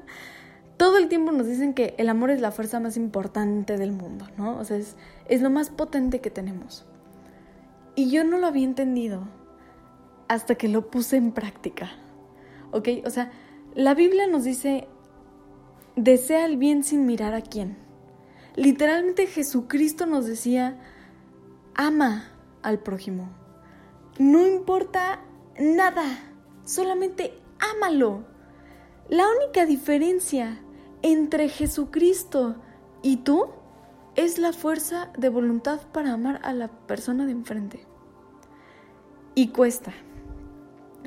todo 0.77 0.97
el 0.97 1.10
tiempo 1.10 1.31
nos 1.31 1.47
dicen 1.47 1.73
que 1.73 1.95
el 1.97 2.10
amor 2.10 2.29
es 2.29 2.41
la 2.41 2.51
fuerza 2.51 2.79
más 2.79 2.97
importante 2.97 3.77
del 3.77 3.93
mundo, 3.93 4.27
¿no? 4.38 4.58
O 4.58 4.63
sea, 4.63 4.77
es, 4.77 4.95
es 5.27 5.41
lo 5.41 5.49
más 5.49 5.69
potente 5.69 6.19
que 6.19 6.29
tenemos. 6.29 6.86
Y 7.95 8.12
yo 8.12 8.23
no 8.23 8.38
lo 8.38 8.47
había 8.47 8.65
entendido 8.65 9.27
hasta 10.27 10.55
que 10.55 10.67
lo 10.67 10.89
puse 10.89 11.17
en 11.17 11.31
práctica. 11.31 11.91
¿Ok? 12.71 12.89
O 13.05 13.09
sea, 13.09 13.31
la 13.73 13.93
Biblia 13.93 14.27
nos 14.27 14.43
dice, 14.43 14.88
desea 15.95 16.45
el 16.45 16.57
bien 16.57 16.83
sin 16.83 17.05
mirar 17.05 17.33
a 17.33 17.41
quién. 17.41 17.77
Literalmente 18.55 19.27
Jesucristo 19.27 20.05
nos 20.05 20.25
decía, 20.25 20.79
ama 21.75 22.31
al 22.61 22.79
prójimo. 22.79 23.29
No 24.17 24.47
importa 24.47 25.19
nada, 25.59 26.05
solamente 26.63 27.33
ámalo. 27.59 28.23
La 29.09 29.25
única 29.29 29.65
diferencia 29.65 30.59
entre 31.01 31.49
Jesucristo 31.49 32.55
y 33.01 33.17
tú 33.17 33.49
es 34.15 34.39
la 34.39 34.53
fuerza 34.53 35.11
de 35.17 35.29
voluntad 35.29 35.81
para 35.91 36.13
amar 36.13 36.39
a 36.43 36.53
la 36.53 36.69
persona 36.69 37.25
de 37.25 37.33
enfrente. 37.33 37.85
Y 39.35 39.49
cuesta. 39.49 39.93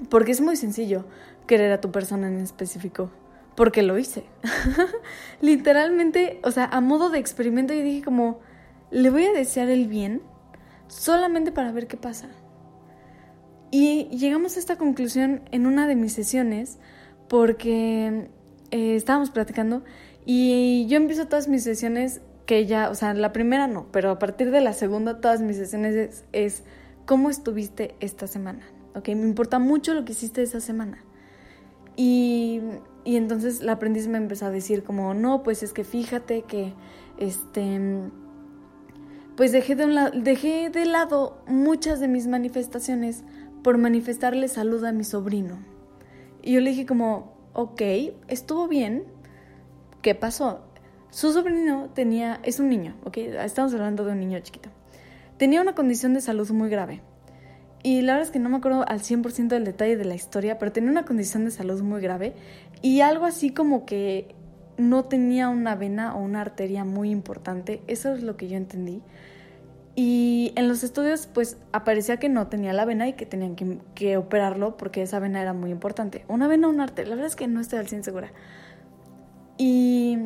Porque 0.08 0.32
es 0.32 0.40
muy 0.40 0.56
sencillo 0.56 1.04
querer 1.46 1.72
a 1.72 1.80
tu 1.80 1.90
persona 1.90 2.28
en 2.28 2.38
específico. 2.38 3.10
porque 3.56 3.82
lo 3.82 3.98
hice. 3.98 4.24
Literalmente, 5.40 6.38
o 6.44 6.52
sea, 6.52 6.66
a 6.66 6.80
modo 6.80 7.10
de 7.10 7.18
experimento 7.18 7.74
yo 7.74 7.82
dije 7.82 8.04
como, 8.04 8.38
le 8.92 9.10
voy 9.10 9.24
a 9.24 9.32
desear 9.32 9.68
el 9.68 9.88
bien 9.88 10.22
solamente 10.86 11.50
para 11.50 11.72
ver 11.72 11.88
qué 11.88 11.96
pasa. 11.96 12.28
Y 13.70 14.04
llegamos 14.16 14.56
a 14.56 14.60
esta 14.60 14.76
conclusión 14.76 15.42
en 15.50 15.66
una 15.66 15.86
de 15.86 15.94
mis 15.94 16.12
sesiones 16.12 16.78
porque 17.28 18.30
eh, 18.70 18.94
estábamos 18.96 19.30
platicando 19.30 19.82
y 20.24 20.86
yo 20.88 20.96
empiezo 20.96 21.26
todas 21.26 21.48
mis 21.48 21.64
sesiones 21.64 22.20
que 22.46 22.64
ya, 22.64 22.88
o 22.88 22.94
sea, 22.94 23.12
la 23.12 23.32
primera 23.32 23.66
no, 23.66 23.86
pero 23.92 24.10
a 24.10 24.18
partir 24.18 24.50
de 24.50 24.62
la 24.62 24.72
segunda 24.72 25.20
todas 25.20 25.42
mis 25.42 25.56
sesiones 25.56 26.24
es, 26.32 26.64
cómo 27.04 27.28
estuviste 27.28 27.94
esta 28.00 28.26
semana, 28.26 28.66
¿ok? 28.98 29.08
Me 29.08 29.26
importa 29.26 29.58
mucho 29.58 29.94
lo 29.94 30.04
que 30.04 30.12
hiciste 30.12 30.42
esta 30.42 30.60
semana. 30.60 31.04
Y, 31.96 32.60
y 33.04 33.16
entonces 33.16 33.62
la 33.62 33.72
aprendiz 33.72 34.06
me 34.08 34.18
empezó 34.18 34.46
a 34.46 34.50
decir 34.50 34.84
como, 34.84 35.14
no, 35.14 35.42
pues 35.42 35.62
es 35.62 35.72
que 35.72 35.84
fíjate 35.84 36.42
que, 36.42 36.74
este, 37.18 37.80
pues 39.36 39.52
dejé 39.52 39.76
de, 39.76 39.84
un 39.84 40.24
dejé 40.24 40.68
de 40.68 40.84
lado 40.84 41.38
muchas 41.46 42.00
de 42.00 42.08
mis 42.08 42.26
manifestaciones 42.26 43.24
por 43.62 43.78
manifestarle 43.78 44.48
salud 44.48 44.84
a 44.84 44.92
mi 44.92 45.04
sobrino. 45.04 45.58
Y 46.42 46.54
yo 46.54 46.60
le 46.60 46.70
dije 46.70 46.86
como, 46.86 47.36
ok, 47.52 47.80
estuvo 48.28 48.68
bien, 48.68 49.04
¿qué 50.02 50.14
pasó? 50.14 50.60
Su 51.10 51.32
sobrino 51.32 51.88
tenía, 51.94 52.40
es 52.42 52.60
un 52.60 52.68
niño, 52.68 52.96
¿ok? 53.04 53.16
Estamos 53.16 53.72
hablando 53.74 54.04
de 54.04 54.12
un 54.12 54.20
niño 54.20 54.38
chiquito. 54.40 54.70
Tenía 55.36 55.60
una 55.60 55.74
condición 55.74 56.14
de 56.14 56.20
salud 56.20 56.50
muy 56.50 56.68
grave. 56.68 57.00
Y 57.82 58.02
la 58.02 58.14
verdad 58.14 58.26
es 58.26 58.32
que 58.32 58.38
no 58.38 58.48
me 58.48 58.56
acuerdo 58.56 58.84
al 58.88 59.00
100% 59.00 59.48
del 59.48 59.64
detalle 59.64 59.96
de 59.96 60.04
la 60.04 60.14
historia, 60.14 60.58
pero 60.58 60.72
tenía 60.72 60.90
una 60.90 61.04
condición 61.04 61.44
de 61.44 61.50
salud 61.50 61.80
muy 61.82 62.00
grave 62.00 62.34
y 62.82 63.00
algo 63.02 63.24
así 63.24 63.50
como 63.50 63.86
que 63.86 64.34
no 64.76 65.04
tenía 65.04 65.48
una 65.48 65.74
vena 65.74 66.14
o 66.14 66.20
una 66.20 66.40
arteria 66.40 66.84
muy 66.84 67.10
importante. 67.10 67.82
Eso 67.86 68.12
es 68.14 68.22
lo 68.22 68.36
que 68.36 68.48
yo 68.48 68.56
entendí. 68.56 69.02
Y 69.94 70.52
en 70.54 70.68
los 70.68 70.84
estudios 70.84 71.26
pues 71.26 71.56
aparecía 71.72 72.18
que 72.18 72.28
no 72.28 72.46
tenía 72.46 72.72
la 72.72 72.84
vena 72.84 73.08
y 73.08 73.14
que 73.14 73.26
tenían 73.26 73.56
que, 73.56 73.78
que 73.94 74.16
operarlo 74.16 74.76
porque 74.76 75.02
esa 75.02 75.18
vena 75.18 75.42
era 75.42 75.52
muy 75.52 75.70
importante. 75.70 76.24
Una 76.28 76.46
vena 76.46 76.68
o 76.68 76.70
una 76.70 76.84
arteria, 76.84 77.10
la 77.10 77.16
verdad 77.16 77.30
es 77.30 77.36
que 77.36 77.48
no 77.48 77.60
estoy 77.60 77.80
al 77.80 77.88
100 77.88 78.04
segura. 78.04 78.32
Y 79.56 80.18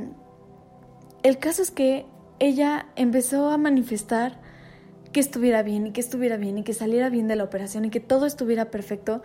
el 1.22 1.38
caso 1.38 1.62
es 1.62 1.70
que 1.70 2.04
ella 2.38 2.86
empezó 2.96 3.48
a 3.48 3.56
manifestar 3.56 4.41
que 5.12 5.20
estuviera 5.20 5.62
bien 5.62 5.86
y 5.86 5.92
que 5.92 6.00
estuviera 6.00 6.36
bien 6.36 6.58
y 6.58 6.62
que 6.64 6.74
saliera 6.74 7.08
bien 7.10 7.28
de 7.28 7.36
la 7.36 7.44
operación 7.44 7.84
y 7.84 7.90
que 7.90 8.00
todo 8.00 8.26
estuviera 8.26 8.70
perfecto. 8.70 9.22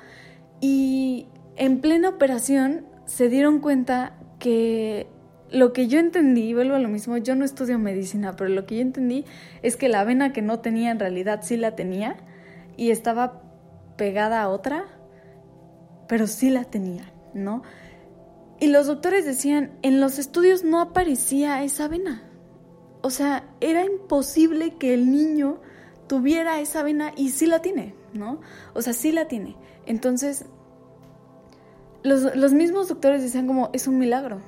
Y 0.59 1.27
en 1.55 1.79
plena 1.79 2.09
operación 2.09 2.85
se 3.05 3.29
dieron 3.29 3.59
cuenta 3.59 4.17
que 4.39 5.07
lo 5.49 5.71
que 5.71 5.87
yo 5.87 5.99
entendí, 5.99 6.53
vuelvo 6.53 6.75
a 6.75 6.79
lo 6.79 6.89
mismo, 6.89 7.17
yo 7.17 7.35
no 7.35 7.45
estudio 7.45 7.79
medicina, 7.79 8.35
pero 8.35 8.49
lo 8.49 8.65
que 8.65 8.75
yo 8.75 8.81
entendí 8.81 9.25
es 9.61 9.77
que 9.77 9.87
la 9.87 10.03
vena 10.03 10.33
que 10.33 10.41
no 10.41 10.59
tenía 10.59 10.91
en 10.91 10.99
realidad 10.99 11.39
sí 11.43 11.55
la 11.57 11.75
tenía 11.75 12.17
y 12.75 12.91
estaba 12.91 13.41
pegada 13.95 14.41
a 14.41 14.49
otra, 14.49 14.85
pero 16.07 16.27
sí 16.27 16.49
la 16.49 16.65
tenía, 16.65 17.11
¿no? 17.33 17.63
Y 18.59 18.67
los 18.67 18.87
doctores 18.87 19.25
decían, 19.25 19.71
en 19.83 20.01
los 20.01 20.19
estudios 20.19 20.63
no 20.63 20.81
aparecía 20.81 21.63
esa 21.63 21.87
vena. 21.87 22.23
O 23.01 23.09
sea, 23.09 23.43
era 23.61 23.85
imposible 23.85 24.75
que 24.77 24.93
el 24.93 25.11
niño 25.11 25.61
tuviera 26.07 26.59
esa 26.59 26.83
vena 26.83 27.11
y 27.15 27.29
sí 27.29 27.45
la 27.45 27.61
tiene, 27.61 27.95
¿no? 28.13 28.39
O 28.73 28.81
sea, 28.81 28.93
sí 28.93 29.11
la 29.11 29.27
tiene. 29.27 29.55
Entonces, 29.85 30.45
los, 32.03 32.35
los 32.35 32.53
mismos 32.53 32.87
doctores 32.87 33.21
decían 33.21 33.47
como, 33.47 33.69
es 33.73 33.87
un 33.87 33.97
milagro. 33.97 34.41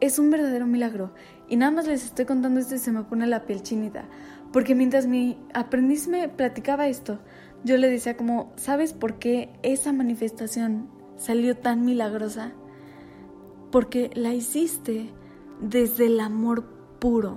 Es 0.00 0.18
un 0.18 0.30
verdadero 0.30 0.66
milagro. 0.66 1.12
Y 1.48 1.56
nada 1.56 1.72
más 1.72 1.86
les 1.86 2.04
estoy 2.04 2.24
contando 2.24 2.60
esto 2.60 2.74
y 2.74 2.78
se 2.78 2.92
me 2.92 3.04
pone 3.04 3.26
la 3.26 3.46
piel 3.46 3.62
chinita. 3.62 4.04
Porque 4.52 4.74
mientras 4.74 5.06
mi 5.06 5.38
aprendiz 5.54 6.08
me 6.08 6.28
platicaba 6.28 6.88
esto, 6.88 7.18
yo 7.64 7.76
le 7.76 7.88
decía 7.88 8.16
como, 8.16 8.52
¿sabes 8.56 8.92
por 8.92 9.18
qué 9.18 9.50
esa 9.62 9.92
manifestación 9.92 10.88
salió 11.16 11.56
tan 11.56 11.84
milagrosa? 11.84 12.52
porque 13.70 14.10
la 14.14 14.32
hiciste 14.32 15.10
desde 15.60 16.06
el 16.06 16.20
amor 16.20 16.64
puro 16.98 17.36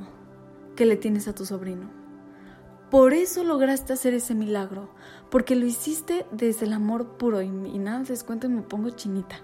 que 0.75 0.85
le 0.85 0.95
tienes 0.95 1.27
a 1.27 1.35
tu 1.35 1.45
sobrino. 1.45 1.98
Por 2.89 3.13
eso 3.13 3.43
lograste 3.43 3.93
hacer 3.93 4.13
ese 4.13 4.33
milagro, 4.33 4.89
porque 5.29 5.55
lo 5.55 5.65
hiciste 5.65 6.25
desde 6.31 6.65
el 6.65 6.73
amor 6.73 7.17
puro 7.17 7.41
y, 7.41 7.49
nada, 7.49 8.03
les 8.07 8.23
cuento 8.23 8.47
y 8.47 8.49
me 8.49 8.61
pongo 8.61 8.89
chinita. 8.89 9.37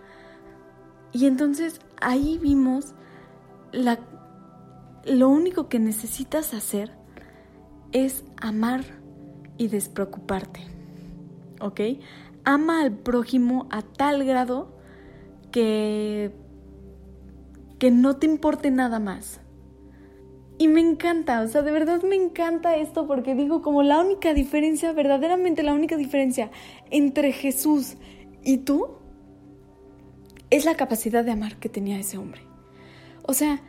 Y 1.11 1.27
entonces 1.27 1.79
ahí 2.01 2.39
vimos 2.41 2.93
la, 3.71 3.99
lo 5.05 5.29
único 5.29 5.69
que 5.69 5.79
necesitas 5.79 6.53
hacer 6.53 6.91
es 7.91 8.23
amar 8.41 8.83
y 9.57 9.67
despreocuparte. 9.67 10.61
¿Ok? 11.61 11.81
Ama 12.43 12.81
al 12.81 12.91
prójimo 12.91 13.67
a 13.71 13.81
tal 13.81 14.25
grado 14.25 14.75
que 15.51 16.33
que 17.79 17.91
no 17.91 18.15
te 18.15 18.25
importe 18.25 18.71
nada 18.71 18.99
más. 18.99 19.39
Y 20.57 20.69
me 20.69 20.79
encanta, 20.79 21.41
o 21.41 21.47
sea, 21.47 21.63
de 21.63 21.71
verdad 21.71 22.01
me 22.03 22.15
encanta 22.15 22.77
esto 22.77 23.07
porque 23.07 23.35
digo 23.35 23.61
como 23.61 23.83
la 23.83 23.99
única 23.99 24.33
diferencia, 24.33 24.93
verdaderamente 24.93 25.63
la 25.63 25.73
única 25.73 25.97
diferencia 25.97 26.49
entre 26.91 27.33
Jesús 27.33 27.97
y 28.41 28.59
tú 28.59 28.87
es 30.49 30.63
la 30.63 30.75
capacidad 30.75 31.25
de 31.25 31.31
amar 31.31 31.57
que 31.57 31.67
tenía 31.67 31.99
ese 31.99 32.17
hombre. 32.17 32.41
O 33.23 33.33
sea, 33.33 33.59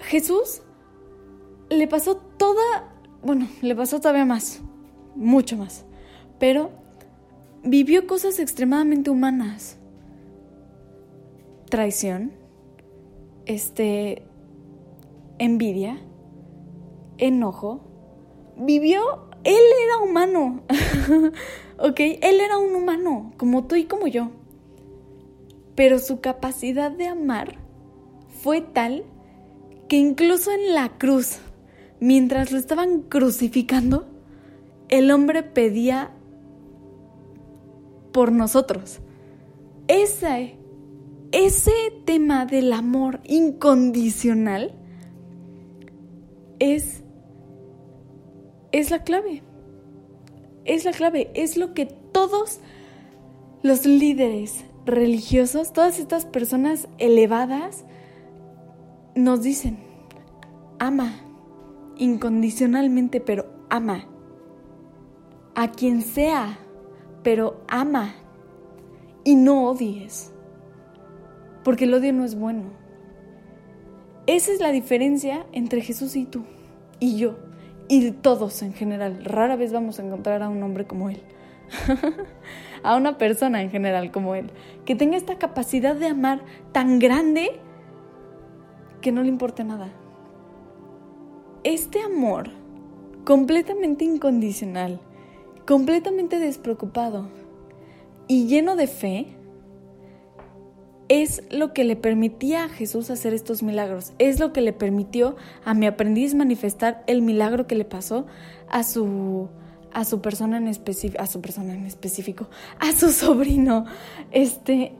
Jesús 0.00 0.60
le 1.70 1.88
pasó 1.88 2.16
toda, 2.16 2.92
bueno, 3.22 3.48
le 3.62 3.74
pasó 3.74 4.00
todavía 4.00 4.26
más, 4.26 4.60
mucho 5.14 5.56
más, 5.56 5.86
pero 6.38 6.70
vivió 7.62 8.06
cosas 8.06 8.38
extremadamente 8.38 9.08
humanas. 9.08 9.78
Traición, 11.70 12.32
este, 13.46 14.22
envidia, 15.38 15.98
enojo, 17.18 17.80
vivió, 18.56 19.00
él 19.44 19.62
era 19.84 19.98
humano, 19.98 20.62
¿ok? 21.78 22.00
Él 22.00 22.40
era 22.40 22.58
un 22.58 22.74
humano, 22.74 23.32
como 23.36 23.64
tú 23.66 23.76
y 23.76 23.84
como 23.84 24.06
yo. 24.06 24.30
Pero 25.74 25.98
su 25.98 26.20
capacidad 26.20 26.90
de 26.90 27.08
amar 27.08 27.58
fue 28.42 28.60
tal 28.60 29.04
que 29.88 29.96
incluso 29.96 30.50
en 30.52 30.74
la 30.74 30.90
cruz, 30.98 31.38
mientras 32.00 32.52
lo 32.52 32.58
estaban 32.58 33.02
crucificando, 33.02 34.06
el 34.88 35.10
hombre 35.10 35.42
pedía 35.42 36.12
por 38.12 38.32
nosotros. 38.32 39.00
Esa 39.88 40.38
ese 41.34 41.72
tema 42.04 42.46
del 42.46 42.72
amor 42.72 43.20
incondicional 43.24 44.72
es, 46.60 47.02
es 48.78 48.90
la 48.90 49.04
clave. 49.04 49.42
Es 50.64 50.84
la 50.84 50.92
clave, 50.92 51.30
es 51.34 51.56
lo 51.56 51.74
que 51.74 51.86
todos 51.86 52.60
los 53.62 53.86
líderes 53.86 54.64
religiosos, 54.84 55.72
todas 55.72 55.98
estas 55.98 56.26
personas 56.26 56.88
elevadas, 56.98 57.84
nos 59.14 59.42
dicen, 59.42 59.78
ama 60.78 61.12
incondicionalmente, 61.96 63.20
pero 63.20 63.46
ama. 63.70 64.06
A 65.54 65.70
quien 65.70 66.02
sea, 66.02 66.58
pero 67.22 67.62
ama. 67.68 68.14
Y 69.22 69.36
no 69.36 69.68
odies 69.68 70.34
porque 71.64 71.84
el 71.84 71.94
odio 71.94 72.12
no 72.12 72.24
es 72.24 72.36
bueno. 72.36 72.64
Esa 74.26 74.52
es 74.52 74.60
la 74.60 74.70
diferencia 74.70 75.46
entre 75.52 75.80
Jesús 75.80 76.14
y 76.14 76.26
tú, 76.26 76.44
y 77.00 77.16
yo, 77.16 77.36
y 77.88 78.10
todos 78.12 78.62
en 78.62 78.72
general. 78.72 79.24
Rara 79.24 79.56
vez 79.56 79.72
vamos 79.72 79.98
a 79.98 80.04
encontrar 80.04 80.42
a 80.42 80.48
un 80.48 80.62
hombre 80.62 80.86
como 80.86 81.10
él, 81.10 81.20
a 82.82 82.96
una 82.96 83.18
persona 83.18 83.62
en 83.62 83.70
general 83.70 84.10
como 84.10 84.34
él, 84.34 84.50
que 84.84 84.94
tenga 84.94 85.16
esta 85.16 85.38
capacidad 85.38 85.94
de 85.94 86.06
amar 86.06 86.42
tan 86.72 86.98
grande 86.98 87.60
que 89.00 89.12
no 89.12 89.22
le 89.22 89.28
importe 89.28 89.64
nada. 89.64 89.92
Este 91.62 92.00
amor 92.00 92.50
completamente 93.24 94.04
incondicional, 94.04 95.00
completamente 95.66 96.38
despreocupado 96.38 97.28
y 98.28 98.46
lleno 98.46 98.76
de 98.76 98.86
fe, 98.86 99.33
es 101.08 101.42
lo 101.50 101.72
que 101.72 101.84
le 101.84 101.96
permitía 101.96 102.64
a 102.64 102.68
Jesús 102.68 103.10
hacer 103.10 103.34
estos 103.34 103.62
milagros, 103.62 104.12
es 104.18 104.40
lo 104.40 104.52
que 104.52 104.60
le 104.60 104.72
permitió 104.72 105.36
a 105.64 105.74
mi 105.74 105.86
aprendiz 105.86 106.34
manifestar 106.34 107.04
el 107.06 107.22
milagro 107.22 107.66
que 107.66 107.74
le 107.74 107.84
pasó 107.84 108.26
a 108.68 108.82
su 108.82 109.48
a 109.92 110.04
su 110.04 110.20
persona 110.20 110.56
en 110.56 110.66
específico, 110.66 111.22
a 111.22 111.26
su 111.26 111.40
persona 111.40 111.72
en 111.72 111.86
específico, 111.86 112.48
a 112.80 112.92
su 112.92 113.10
sobrino. 113.12 113.86
Este 114.32 114.92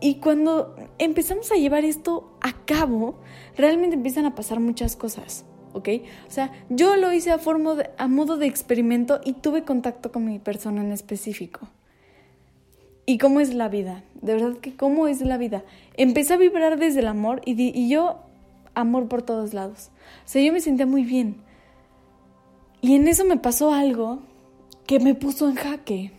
Y 0.00 0.16
cuando 0.16 0.74
empezamos 0.98 1.52
a 1.52 1.56
llevar 1.56 1.84
esto 1.84 2.38
a 2.40 2.52
cabo, 2.64 3.20
realmente 3.56 3.96
empiezan 3.96 4.24
a 4.24 4.34
pasar 4.34 4.60
muchas 4.60 4.96
cosas, 4.96 5.44
¿ok? 5.74 5.88
O 6.26 6.30
sea, 6.30 6.52
yo 6.70 6.96
lo 6.96 7.12
hice 7.12 7.30
a, 7.32 7.38
forma 7.38 7.76
a 7.98 8.08
modo 8.08 8.38
de 8.38 8.46
experimento 8.46 9.20
y 9.24 9.34
tuve 9.34 9.64
contacto 9.64 10.10
con 10.10 10.24
mi 10.24 10.38
persona 10.38 10.80
en 10.80 10.92
específico. 10.92 11.68
¿Y 13.06 13.18
cómo 13.18 13.40
es 13.40 13.54
la 13.54 13.68
vida? 13.68 14.02
De 14.22 14.34
verdad 14.34 14.56
que 14.58 14.74
cómo 14.76 15.06
es 15.06 15.20
la 15.20 15.36
vida. 15.36 15.62
Empecé 15.96 16.34
a 16.34 16.38
vibrar 16.38 16.78
desde 16.78 17.00
el 17.00 17.08
amor 17.08 17.42
y, 17.44 17.54
y 17.78 17.88
yo, 17.88 18.20
amor 18.74 19.08
por 19.08 19.22
todos 19.22 19.52
lados. 19.52 19.90
O 20.24 20.28
sea, 20.28 20.42
yo 20.42 20.52
me 20.52 20.60
sentía 20.60 20.86
muy 20.86 21.04
bien. 21.04 21.36
Y 22.80 22.94
en 22.94 23.08
eso 23.08 23.24
me 23.24 23.36
pasó 23.36 23.72
algo 23.72 24.20
que 24.86 25.00
me 25.00 25.14
puso 25.14 25.48
en 25.48 25.56
jaque. 25.56 26.12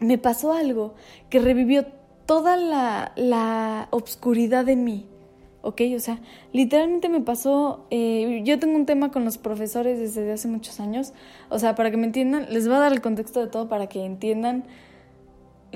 Me 0.00 0.18
pasó 0.18 0.52
algo 0.52 0.94
que 1.30 1.38
revivió 1.38 1.86
toda 2.26 2.56
la, 2.56 3.12
la 3.16 3.88
obscuridad 3.90 4.64
de 4.64 4.76
mí. 4.76 5.06
¿ok? 5.62 5.80
O 5.96 6.00
sea, 6.00 6.20
literalmente 6.52 7.08
me 7.08 7.20
pasó, 7.20 7.86
eh, 7.90 8.42
yo 8.44 8.58
tengo 8.58 8.76
un 8.76 8.86
tema 8.86 9.10
con 9.10 9.24
los 9.24 9.38
profesores 9.38 9.98
desde 9.98 10.32
hace 10.32 10.48
muchos 10.48 10.80
años, 10.80 11.12
o 11.48 11.58
sea, 11.58 11.74
para 11.74 11.90
que 11.90 11.96
me 11.96 12.06
entiendan, 12.06 12.52
les 12.52 12.66
voy 12.66 12.76
a 12.76 12.80
dar 12.80 12.92
el 12.92 13.00
contexto 13.00 13.40
de 13.40 13.46
todo 13.46 13.68
para 13.68 13.88
que 13.88 14.04
entiendan 14.04 14.64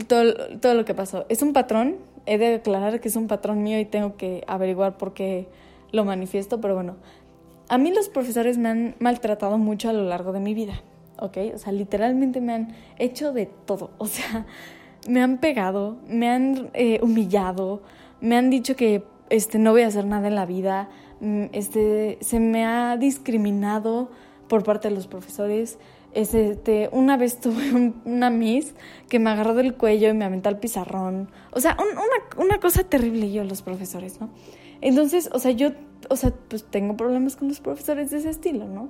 todo, 0.04 0.58
todo 0.60 0.74
lo 0.74 0.84
que 0.84 0.94
pasó. 0.94 1.26
Es 1.28 1.42
un 1.42 1.52
patrón, 1.52 1.96
he 2.26 2.38
de 2.38 2.56
aclarar 2.56 3.00
que 3.00 3.08
es 3.08 3.16
un 3.16 3.26
patrón 3.26 3.62
mío 3.62 3.78
y 3.78 3.84
tengo 3.84 4.16
que 4.16 4.44
averiguar 4.46 4.96
por 4.98 5.14
qué 5.14 5.48
lo 5.92 6.04
manifiesto, 6.04 6.60
pero 6.60 6.74
bueno, 6.74 6.96
a 7.68 7.78
mí 7.78 7.92
los 7.92 8.08
profesores 8.08 8.58
me 8.58 8.68
han 8.68 8.94
maltratado 8.98 9.58
mucho 9.58 9.88
a 9.88 9.92
lo 9.92 10.04
largo 10.04 10.32
de 10.32 10.40
mi 10.40 10.54
vida, 10.54 10.82
¿ok? 11.18 11.38
O 11.54 11.58
sea, 11.58 11.72
literalmente 11.72 12.40
me 12.40 12.52
han 12.52 12.74
hecho 12.98 13.32
de 13.32 13.46
todo, 13.46 13.90
o 13.98 14.06
sea, 14.06 14.46
me 15.08 15.22
han 15.22 15.38
pegado, 15.38 15.96
me 16.08 16.28
han 16.28 16.70
eh, 16.74 17.00
humillado, 17.02 17.82
me 18.20 18.36
han 18.36 18.50
dicho 18.50 18.76
que 18.76 19.04
este, 19.30 19.58
no 19.58 19.72
voy 19.72 19.82
a 19.82 19.88
hacer 19.88 20.04
nada 20.04 20.28
en 20.28 20.34
la 20.34 20.46
vida, 20.46 20.88
mm, 21.20 21.46
este, 21.52 22.18
se 22.20 22.40
me 22.40 22.64
ha 22.64 22.96
discriminado 22.96 24.10
por 24.48 24.62
parte 24.62 24.88
de 24.88 24.94
los 24.94 25.06
profesores. 25.06 25.78
Este, 26.16 26.88
una 26.92 27.18
vez 27.18 27.40
tuve 27.40 27.92
una 28.06 28.30
miss 28.30 28.74
que 29.10 29.18
me 29.18 29.28
agarró 29.28 29.52
del 29.52 29.74
cuello 29.74 30.08
y 30.08 30.14
me 30.14 30.24
aventó 30.24 30.48
al 30.48 30.58
pizarrón. 30.58 31.30
O 31.52 31.60
sea, 31.60 31.76
una, 31.78 32.42
una 32.42 32.58
cosa 32.58 32.84
terrible 32.84 33.30
yo, 33.30 33.44
los 33.44 33.60
profesores, 33.60 34.18
¿no? 34.18 34.30
Entonces, 34.80 35.28
o 35.34 35.38
sea, 35.38 35.50
yo, 35.50 35.72
o 36.08 36.16
sea, 36.16 36.32
pues 36.48 36.64
tengo 36.64 36.96
problemas 36.96 37.36
con 37.36 37.48
los 37.48 37.60
profesores 37.60 38.10
de 38.10 38.16
ese 38.16 38.30
estilo, 38.30 38.66
¿no? 38.66 38.88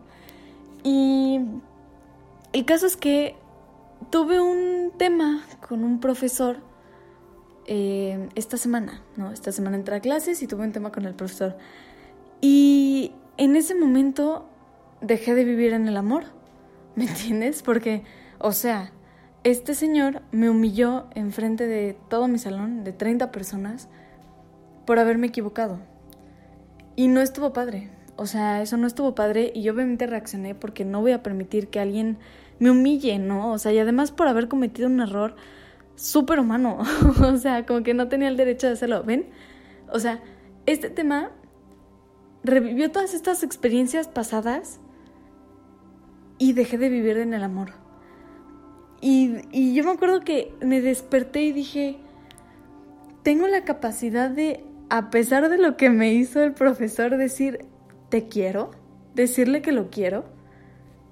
Y 0.84 1.40
el 2.52 2.64
caso 2.64 2.86
es 2.86 2.96
que 2.96 3.34
tuve 4.10 4.40
un 4.40 4.92
tema 4.96 5.44
con 5.68 5.82
un 5.82 5.98
profesor 5.98 6.58
eh, 7.66 8.28
esta 8.36 8.56
semana, 8.56 9.02
¿no? 9.16 9.32
Esta 9.32 9.50
semana 9.50 9.76
entré 9.76 9.96
a 9.96 10.00
clases 10.00 10.42
y 10.42 10.46
tuve 10.46 10.62
un 10.62 10.70
tema 10.70 10.92
con 10.92 11.06
el 11.06 11.14
profesor. 11.14 11.56
Y 12.40 13.10
en 13.36 13.56
ese 13.56 13.74
momento 13.74 14.46
dejé 15.00 15.34
de 15.34 15.42
vivir 15.42 15.72
en 15.72 15.88
el 15.88 15.96
amor, 15.96 16.35
¿me 16.96 17.04
entiendes? 17.04 17.62
Porque, 17.62 18.02
o 18.38 18.52
sea, 18.52 18.92
este 19.44 19.74
señor 19.74 20.22
me 20.32 20.50
humilló 20.50 21.06
enfrente 21.14 21.66
de 21.66 21.96
todo 22.08 22.26
mi 22.26 22.38
salón, 22.38 22.82
de 22.82 22.92
30 22.92 23.30
personas, 23.30 23.88
por 24.86 24.98
haberme 24.98 25.28
equivocado. 25.28 25.78
Y 26.96 27.08
no 27.08 27.20
estuvo 27.20 27.52
padre. 27.52 27.90
O 28.16 28.26
sea, 28.26 28.62
eso 28.62 28.76
no 28.78 28.86
estuvo 28.86 29.14
padre 29.14 29.52
y 29.54 29.62
yo 29.62 29.74
obviamente 29.74 30.06
reaccioné 30.06 30.54
porque 30.54 30.84
no 30.84 31.02
voy 31.02 31.12
a 31.12 31.22
permitir 31.22 31.68
que 31.68 31.78
alguien 31.78 32.18
me 32.58 32.70
humille, 32.70 33.18
¿no? 33.18 33.52
O 33.52 33.58
sea, 33.58 33.72
y 33.72 33.78
además 33.78 34.10
por 34.10 34.26
haber 34.26 34.48
cometido 34.48 34.88
un 34.88 35.00
error 35.00 35.36
súper 35.96 36.40
humano. 36.40 36.78
o 37.22 37.36
sea, 37.36 37.66
como 37.66 37.82
que 37.82 37.92
no 37.92 38.08
tenía 38.08 38.28
el 38.28 38.38
derecho 38.38 38.66
de 38.66 38.72
hacerlo. 38.72 39.04
¿Ven? 39.04 39.26
O 39.92 39.98
sea, 39.98 40.22
este 40.64 40.88
tema 40.88 41.30
revivió 42.42 42.90
todas 42.90 43.12
estas 43.12 43.42
experiencias 43.42 44.08
pasadas 44.08 44.80
y 46.38 46.52
dejé 46.52 46.78
de 46.78 46.88
vivir 46.88 47.18
en 47.18 47.34
el 47.34 47.42
amor. 47.42 47.70
Y, 49.00 49.36
y 49.52 49.74
yo 49.74 49.84
me 49.84 49.90
acuerdo 49.90 50.20
que 50.20 50.54
me 50.60 50.80
desperté 50.80 51.42
y 51.42 51.52
dije, 51.52 51.98
tengo 53.22 53.46
la 53.46 53.64
capacidad 53.64 54.30
de, 54.30 54.64
a 54.88 55.10
pesar 55.10 55.48
de 55.48 55.58
lo 55.58 55.76
que 55.76 55.90
me 55.90 56.12
hizo 56.12 56.42
el 56.42 56.52
profesor, 56.52 57.16
decir, 57.16 57.66
te 58.08 58.28
quiero, 58.28 58.70
decirle 59.14 59.62
que 59.62 59.72
lo 59.72 59.90
quiero 59.90 60.24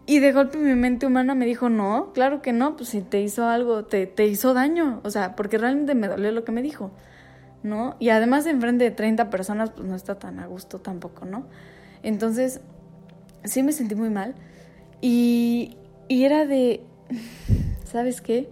y 0.07 0.19
de 0.19 0.33
golpe 0.33 0.59
mi 0.59 0.75
mente 0.75 1.07
humana 1.07 1.35
me 1.35 1.47
dijo, 1.47 1.71
no, 1.71 2.13
claro 2.13 2.43
que 2.43 2.53
no, 2.53 2.77
pues 2.77 2.91
si 2.91 3.01
te 3.01 3.23
hizo 3.23 3.47
algo, 3.49 3.85
te, 3.87 4.07
te 4.07 4.27
hizo 4.27 4.53
daño, 4.53 5.01
o 5.03 5.11
sea, 5.11 5.35
porque 5.35 5.57
realmente 5.57 5.95
me 5.95 6.09
dolió 6.09 6.31
lo 6.31 6.45
que 6.45 6.53
me 6.53 6.61
dijo, 6.61 6.91
¿no? 7.63 7.97
Y 7.99 8.11
además 8.11 8.47
enfrente 8.47 8.85
de 8.85 8.91
30 8.91 9.31
personas, 9.31 9.71
pues 9.71 9.89
no 9.89 9.97
está 9.97 10.19
tan 10.19 10.41
a 10.41 10.47
gusto 10.47 10.81
tampoco, 10.81 11.25
¿no? 11.25 11.47
Entonces, 12.03 12.61
sí 13.45 13.63
me 13.63 13.73
sentí 13.73 13.95
muy 13.95 14.11
mal 14.11 14.35
y, 15.07 15.77
y 16.09 16.25
era 16.25 16.47
de, 16.47 16.81
¿sabes 17.85 18.23
qué? 18.23 18.49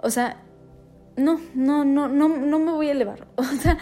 O 0.00 0.08
sea, 0.10 0.40
no, 1.16 1.40
no, 1.52 1.84
no, 1.84 2.06
no, 2.06 2.28
no 2.28 2.58
me 2.60 2.70
voy 2.70 2.90
a 2.90 2.92
elevar. 2.92 3.26
O 3.36 3.42
sea, 3.42 3.76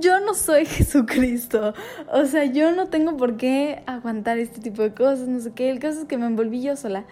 yo 0.00 0.20
no 0.20 0.34
soy 0.34 0.66
Jesucristo. 0.66 1.72
O 2.12 2.26
sea, 2.26 2.44
yo 2.44 2.72
no 2.72 2.88
tengo 2.88 3.16
por 3.16 3.38
qué 3.38 3.82
aguantar 3.86 4.36
este 4.36 4.60
tipo 4.60 4.82
de 4.82 4.92
cosas, 4.92 5.28
no 5.28 5.40
sé 5.40 5.52
qué. 5.54 5.70
El 5.70 5.78
caso 5.78 6.00
es 6.00 6.04
que 6.04 6.18
me 6.18 6.26
envolví 6.26 6.60
yo 6.60 6.76
sola. 6.76 7.06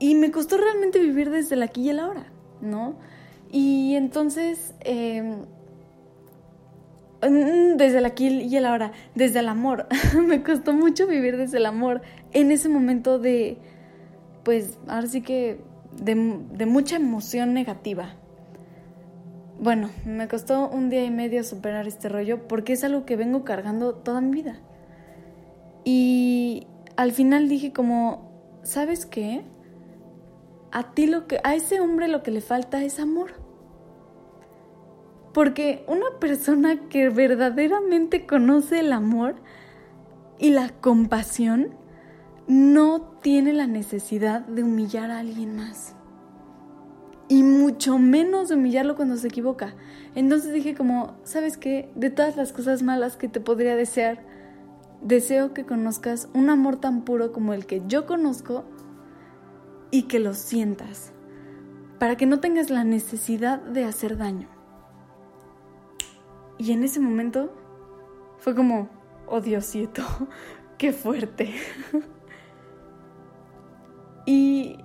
Y 0.00 0.16
me 0.16 0.32
costó 0.32 0.56
realmente 0.56 0.98
vivir 0.98 1.30
desde 1.30 1.54
el 1.54 1.62
aquí 1.62 1.82
y 1.82 1.90
el 1.90 2.00
ahora, 2.00 2.32
¿no? 2.60 2.96
Y 3.52 3.94
entonces, 3.94 4.74
em, 4.80 5.44
desde 7.20 7.98
el 7.98 8.04
aquí 8.04 8.26
y 8.28 8.56
el 8.56 8.66
ahora, 8.66 8.90
desde 9.14 9.38
el 9.38 9.48
amor. 9.48 9.86
me 10.26 10.42
costó 10.42 10.72
mucho 10.72 11.06
vivir 11.06 11.36
desde 11.36 11.58
el 11.58 11.66
amor 11.66 12.02
en 12.32 12.50
ese 12.50 12.68
momento 12.68 13.18
de, 13.18 13.58
pues, 14.44 14.78
ahora 14.86 15.06
sí 15.06 15.22
que, 15.22 15.60
de, 16.00 16.14
mucha 16.14 16.96
emoción 16.96 17.54
negativa, 17.54 18.14
bueno, 19.60 19.90
me 20.04 20.28
costó 20.28 20.68
un 20.68 20.88
día 20.88 21.04
y 21.04 21.10
medio 21.10 21.42
superar 21.42 21.88
este 21.88 22.08
rollo 22.08 22.46
porque 22.46 22.74
es 22.74 22.84
algo 22.84 23.04
que 23.04 23.16
vengo 23.16 23.44
cargando 23.44 23.94
toda 23.94 24.20
mi 24.20 24.30
vida. 24.30 24.60
Y 25.84 26.66
al 26.96 27.12
final 27.12 27.48
dije 27.48 27.72
como, 27.72 28.30
¿sabes 28.62 29.04
qué? 29.04 29.42
A 30.70 30.92
ti 30.92 31.06
lo 31.06 31.26
que 31.26 31.40
a 31.42 31.56
ese 31.56 31.80
hombre 31.80 32.06
lo 32.06 32.22
que 32.22 32.30
le 32.30 32.40
falta 32.40 32.84
es 32.84 33.00
amor. 33.00 33.32
Porque 35.32 35.84
una 35.88 36.06
persona 36.20 36.88
que 36.88 37.08
verdaderamente 37.08 38.26
conoce 38.26 38.80
el 38.80 38.92
amor 38.92 39.36
y 40.38 40.50
la 40.50 40.70
compasión 40.70 41.70
no 42.48 43.02
tiene 43.22 43.52
la 43.52 43.66
necesidad 43.66 44.40
de 44.40 44.64
humillar 44.64 45.10
a 45.10 45.18
alguien 45.18 45.54
más 45.54 45.94
y 47.28 47.42
mucho 47.42 47.98
menos 47.98 48.50
humillarlo 48.50 48.96
cuando 48.96 49.16
se 49.16 49.28
equivoca. 49.28 49.74
Entonces 50.14 50.52
dije 50.52 50.74
como, 50.74 51.18
¿sabes 51.24 51.58
qué? 51.58 51.92
De 51.94 52.10
todas 52.10 52.36
las 52.36 52.52
cosas 52.52 52.82
malas 52.82 53.16
que 53.16 53.28
te 53.28 53.40
podría 53.40 53.76
desear, 53.76 54.24
deseo 55.02 55.52
que 55.52 55.66
conozcas 55.66 56.28
un 56.32 56.48
amor 56.48 56.76
tan 56.76 57.02
puro 57.02 57.32
como 57.32 57.52
el 57.52 57.66
que 57.66 57.82
yo 57.86 58.06
conozco 58.06 58.64
y 59.90 60.02
que 60.02 60.18
lo 60.18 60.32
sientas, 60.34 61.12
para 61.98 62.16
que 62.16 62.26
no 62.26 62.40
tengas 62.40 62.70
la 62.70 62.84
necesidad 62.84 63.60
de 63.60 63.84
hacer 63.84 64.16
daño. 64.16 64.48
Y 66.56 66.72
en 66.72 66.82
ese 66.82 66.98
momento 66.98 67.54
fue 68.38 68.54
como, 68.54 68.88
oh 69.26 69.40
Diosito, 69.40 70.02
qué 70.78 70.92
fuerte. 70.92 71.54
y 74.28 74.76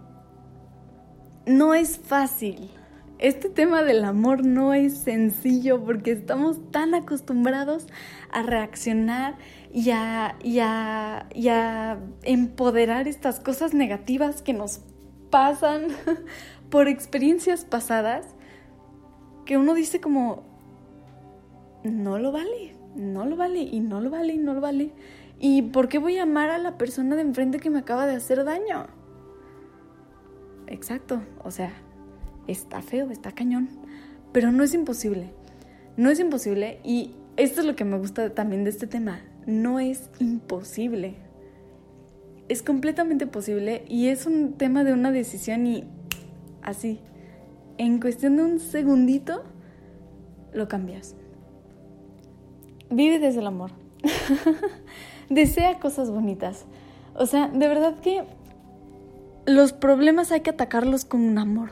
no 1.45 1.73
es 1.73 1.97
fácil. 1.97 2.69
Este 3.19 3.49
tema 3.49 3.84
del 3.84 4.06
amor 4.06 4.45
no 4.45 4.73
es 4.73 4.99
sencillo 4.99 5.84
porque 5.84 6.13
estamos 6.13 6.71
tan 6.71 6.93
acostumbrados 6.93 7.88
a 8.32 8.43
reaccionar 8.43 9.36
y 9.74 9.89
a, 9.91 10.38
y 10.41 10.59
a, 10.59 11.99
empoderar 12.22 13.09
estas 13.09 13.41
cosas 13.41 13.74
negativas 13.74 14.41
que 14.41 14.53
nos 14.53 14.80
pasan 15.30 15.88
por 16.70 16.88
experiencias 16.88 17.65
pasadas 17.65 18.26
que 19.45 19.57
uno 19.57 19.74
dice 19.74 19.99
como, 19.99 20.43
no 21.84 22.17
lo 22.17 22.32
vale, 22.32 22.78
no 22.95 23.26
lo 23.26 23.36
vale 23.36 23.59
y 23.59 23.82
no 23.82 23.99
lo 23.99 24.09
vale 24.09 24.36
y 24.36 24.38
no 24.38 24.53
lo 24.53 24.61
vale. 24.61 24.93
¿Y 25.38 25.63
por 25.63 25.89
qué 25.89 25.97
voy 25.97 26.17
a 26.17 26.24
amar 26.24 26.49
a 26.49 26.59
la 26.59 26.78
persona 26.78 27.17
de 27.17 27.24
enfrente 27.24 27.59
que 27.59 27.70
me 27.70 27.80
acaba 27.80 28.07
de 28.07 28.15
hacer 28.15 28.45
daño? 28.45 29.03
Exacto, 30.68 31.22
o 31.43 31.51
sea, 31.51 31.72
está 32.47 32.82
feo, 32.82 33.09
está 33.11 33.32
cañón, 33.32 33.70
pero 34.32 34.51
no 34.51 34.64
es 34.64 34.74
imposible, 34.74 35.32
no 35.97 36.09
es 36.09 36.20
imposible 36.20 36.80
y 36.84 37.16
esto 37.38 37.61
es 37.61 37.68
lo 37.68 37.76
que 37.76 37.86
me 37.86 37.97
gusta 37.97 38.34
también 38.34 38.64
de 38.64 38.70
este 38.70 38.88
tema, 38.88 39.22
no 39.45 39.80
es 39.80 40.09
imposible, 40.20 41.16
es 42.49 42.61
completamente 42.61 43.28
posible 43.28 43.86
y 43.88 44.07
es 44.07 44.26
un 44.26 44.53
tema 44.53 44.84
de 44.84 44.93
una 44.93 45.11
decisión 45.11 45.66
y 45.66 45.86
así, 46.61 46.99
en 47.78 47.99
cuestión 47.99 48.38
de 48.38 48.43
un 48.43 48.59
segundito, 48.59 49.43
lo 50.53 50.68
cambias. 50.68 51.16
Vive 52.89 53.20
desde 53.20 53.39
el 53.39 53.47
amor. 53.47 53.72
Desea 55.30 55.80
cosas 55.80 56.11
bonitas. 56.11 56.66
O 57.16 57.26
sea, 57.26 57.47
de 57.47 57.68
verdad 57.68 57.99
que 57.99 58.24
los 59.45 59.73
problemas 59.73 60.31
hay 60.31 60.41
que 60.41 60.51
atacarlos 60.51 61.05
con 61.05 61.21
un 61.21 61.37
amor. 61.37 61.71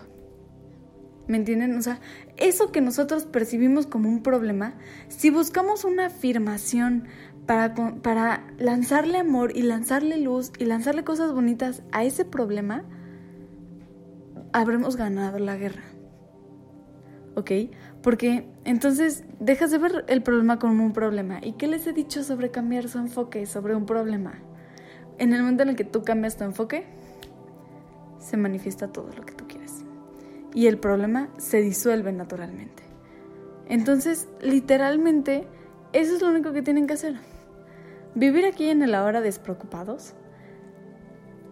¿Me 1.28 1.38
entienden? 1.38 1.78
O 1.78 1.82
sea, 1.82 2.00
eso 2.38 2.72
que 2.72 2.82
nosotros 2.82 3.26
percibimos 3.26 3.88
como 3.88 4.10
un 4.10 4.22
problema, 4.24 4.74
si 5.08 5.30
buscamos 5.30 5.86
una 5.86 6.08
afirmación 6.08 7.06
para, 7.46 7.74
para 8.02 8.48
lanzarle 8.58 9.20
amor 9.20 9.56
y 9.56 9.62
lanzarle 9.62 10.18
luz 10.18 10.52
y 10.60 10.66
lanzarle 10.66 11.04
cosas 11.04 11.32
bonitas 11.32 11.84
a 11.92 12.04
ese 12.04 12.26
problema, 12.26 12.84
habremos 14.52 14.98
ganado 14.98 15.40
la 15.40 15.56
guerra. 15.56 15.84
¿Ok? 17.36 17.52
Porque 18.04 18.50
entonces 18.66 19.24
dejas 19.40 19.72
de 19.72 19.78
ver 19.78 20.06
el 20.10 20.22
problema 20.22 20.60
como 20.60 20.84
un 20.84 20.92
problema. 20.92 21.40
¿Y 21.42 21.54
qué 21.54 21.68
les 21.68 21.88
he 21.88 21.94
dicho 21.94 22.24
sobre 22.24 22.52
cambiar 22.52 22.90
su 22.90 22.98
enfoque 22.98 23.46
sobre 23.46 23.76
un 23.76 23.86
problema? 23.86 24.34
En 25.18 25.34
el 25.34 25.42
momento 25.42 25.64
en 25.64 25.70
el 25.70 25.76
que 25.76 25.86
tú 25.86 26.04
cambias 26.04 26.36
tu 26.36 26.44
enfoque, 26.44 26.86
se 28.22 28.38
manifiesta 28.38 28.88
todo 28.88 29.10
lo 29.16 29.26
que 29.26 29.34
tú 29.34 29.48
quieres. 29.48 29.84
Y 30.54 30.68
el 30.68 30.78
problema 30.78 31.30
se 31.38 31.62
disuelve 31.62 32.12
naturalmente. 32.14 32.84
Entonces, 33.68 34.30
literalmente, 34.42 35.48
eso 35.94 36.16
es 36.16 36.22
lo 36.22 36.30
único 36.30 36.54
que 36.54 36.62
tienen 36.62 36.88
que 36.88 36.94
hacer. 36.94 37.16
Vivir 38.16 38.46
aquí 38.46 38.70
en 38.70 38.82
el 38.82 38.94
ahora 38.96 39.22
despreocupados, 39.22 40.14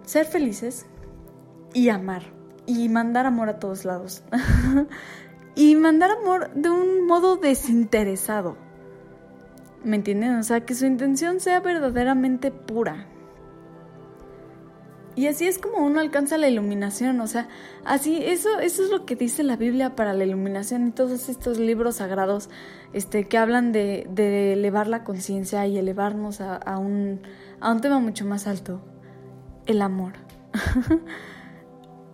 ser 0.05 0.25
felices 0.25 0.85
y 1.73 1.89
amar. 1.89 2.23
Y 2.65 2.87
mandar 2.89 3.25
amor 3.25 3.49
a 3.49 3.59
todos 3.59 3.83
lados. 3.83 4.23
y 5.55 5.75
mandar 5.75 6.11
amor 6.11 6.53
de 6.53 6.69
un 6.69 7.07
modo 7.07 7.37
desinteresado. 7.37 8.57
¿Me 9.83 9.95
entienden? 9.95 10.35
O 10.35 10.43
sea, 10.43 10.65
que 10.65 10.75
su 10.75 10.85
intención 10.85 11.39
sea 11.39 11.61
verdaderamente 11.61 12.51
pura. 12.51 13.07
Y 15.19 15.27
así 15.27 15.47
es 15.47 15.59
como 15.59 15.85
uno 15.85 15.99
alcanza 15.99 16.37
la 16.37 16.47
iluminación, 16.47 17.19
o 17.19 17.27
sea, 17.27 17.49
así, 17.83 18.23
eso, 18.23 18.57
eso 18.61 18.85
es 18.85 18.89
lo 18.89 19.05
que 19.05 19.17
dice 19.17 19.43
la 19.43 19.57
Biblia 19.57 19.93
para 19.93 20.13
la 20.13 20.23
iluminación 20.23 20.87
y 20.87 20.91
todos 20.91 21.27
estos 21.27 21.59
libros 21.59 21.97
sagrados 21.97 22.49
este, 22.93 23.27
que 23.27 23.37
hablan 23.37 23.73
de, 23.73 24.07
de 24.09 24.53
elevar 24.53 24.87
la 24.87 25.03
conciencia 25.03 25.67
y 25.67 25.77
elevarnos 25.77 26.39
a, 26.39 26.77
un, 26.77 27.19
a 27.59 27.69
un 27.69 27.81
tema 27.81 27.99
mucho 27.99 28.23
más 28.23 28.47
alto, 28.47 28.79
el 29.65 29.81
amor. 29.81 30.13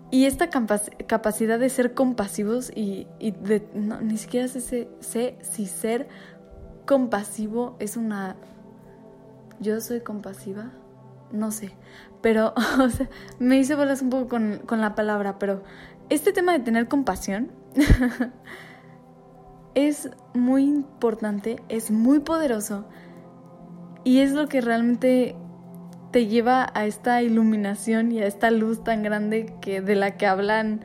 y 0.10 0.26
esta 0.26 0.50
capacidad 0.50 1.60
de 1.60 1.70
ser 1.70 1.94
compasivos 1.94 2.72
y, 2.76 3.06
de, 3.20 3.70
ni 4.02 4.18
siquiera 4.18 4.48
sé, 4.48 4.90
sé 5.00 5.38
si 5.44 5.68
ser 5.68 6.08
compasivo 6.88 7.76
es 7.78 7.98
una... 7.98 8.36
Yo 9.60 9.80
soy 9.80 10.02
compasiva, 10.02 10.72
no 11.32 11.52
sé, 11.52 11.72
pero, 12.26 12.56
o 12.80 12.90
sea, 12.90 13.08
me 13.38 13.60
hice 13.60 13.76
bolas 13.76 14.02
un 14.02 14.10
poco 14.10 14.28
con, 14.28 14.60
con 14.66 14.82
la 14.82 14.96
palabra, 14.96 15.38
pero 15.38 15.62
este 16.10 16.34
tema 16.34 16.54
de 16.54 16.60
tener 16.60 16.88
compasión 16.88 17.52
es 19.76 20.10
muy 20.34 20.64
importante, 20.64 21.62
es 21.70 21.92
muy 21.92 22.22
poderoso 22.22 22.88
y 24.04 24.22
es 24.22 24.32
lo 24.32 24.48
que 24.48 24.60
realmente 24.62 25.36
te 26.10 26.26
lleva 26.26 26.72
a 26.74 26.88
esta 26.88 27.22
iluminación 27.22 28.12
y 28.12 28.22
a 28.22 28.26
esta 28.26 28.50
luz 28.50 28.84
tan 28.84 29.04
grande 29.04 29.54
que 29.62 29.82
de 29.82 29.94
la 29.94 30.18
que 30.18 30.26
hablan 30.26 30.82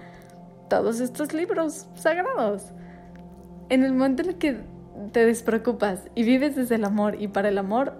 todos 0.69 1.01
estos 1.01 1.33
libros 1.33 1.87
sagrados. 1.95 2.75
En 3.71 3.83
el 3.83 3.95
momento 3.95 4.25
en 4.25 4.29
el 4.29 4.37
que 4.37 4.61
te 5.13 5.25
despreocupas 5.25 6.03
y 6.15 6.23
vives 6.23 6.55
desde 6.55 6.75
el 6.75 6.85
amor 6.85 7.17
y 7.19 7.29
para 7.29 7.49
el 7.49 7.57
amor, 7.57 7.95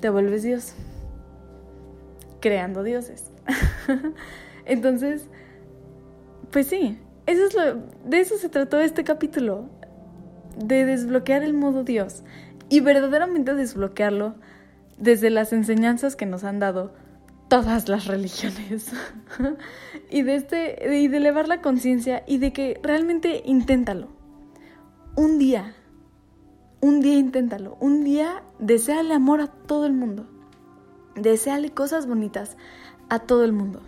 te 0.00 0.10
vuelves 0.10 0.44
Dios 0.44 0.76
creando 2.40 2.82
dioses. 2.82 3.30
Entonces, 4.64 5.28
pues 6.50 6.66
sí, 6.66 6.98
eso 7.26 7.44
es 7.46 7.54
lo, 7.54 7.82
de 8.04 8.20
eso 8.20 8.36
se 8.38 8.48
trató 8.48 8.80
este 8.80 9.04
capítulo, 9.04 9.68
de 10.56 10.84
desbloquear 10.84 11.42
el 11.42 11.54
modo 11.54 11.84
Dios 11.84 12.24
y 12.68 12.80
verdaderamente 12.80 13.54
desbloquearlo 13.54 14.34
desde 14.98 15.30
las 15.30 15.52
enseñanzas 15.52 16.16
que 16.16 16.26
nos 16.26 16.44
han 16.44 16.58
dado 16.58 16.92
todas 17.48 17.88
las 17.88 18.06
religiones 18.06 18.92
y 20.10 20.22
de 20.22 20.34
este 20.34 20.96
y 20.98 21.08
de 21.08 21.16
elevar 21.16 21.48
la 21.48 21.62
conciencia 21.62 22.22
y 22.26 22.38
de 22.38 22.52
que 22.52 22.80
realmente 22.82 23.42
inténtalo. 23.44 24.08
Un 25.16 25.38
día, 25.38 25.74
un 26.80 27.00
día 27.00 27.14
inténtalo, 27.14 27.76
un 27.80 28.04
día 28.04 28.42
deseale 28.58 29.14
amor 29.14 29.40
a 29.40 29.46
todo 29.48 29.86
el 29.86 29.92
mundo. 29.92 30.28
Deseale 31.20 31.70
cosas 31.70 32.06
bonitas 32.06 32.56
a 33.08 33.20
todo 33.20 33.44
el 33.44 33.52
mundo. 33.52 33.80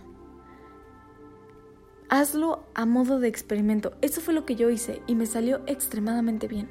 Hazlo 2.09 2.64
a 2.74 2.87
modo 2.87 3.20
de 3.20 3.28
experimento. 3.28 3.93
Eso 4.01 4.20
fue 4.20 4.35
lo 4.35 4.45
que 4.45 4.57
yo 4.57 4.68
hice 4.70 5.01
y 5.07 5.14
me 5.14 5.26
salió 5.26 5.61
extremadamente 5.66 6.49
bien. 6.49 6.68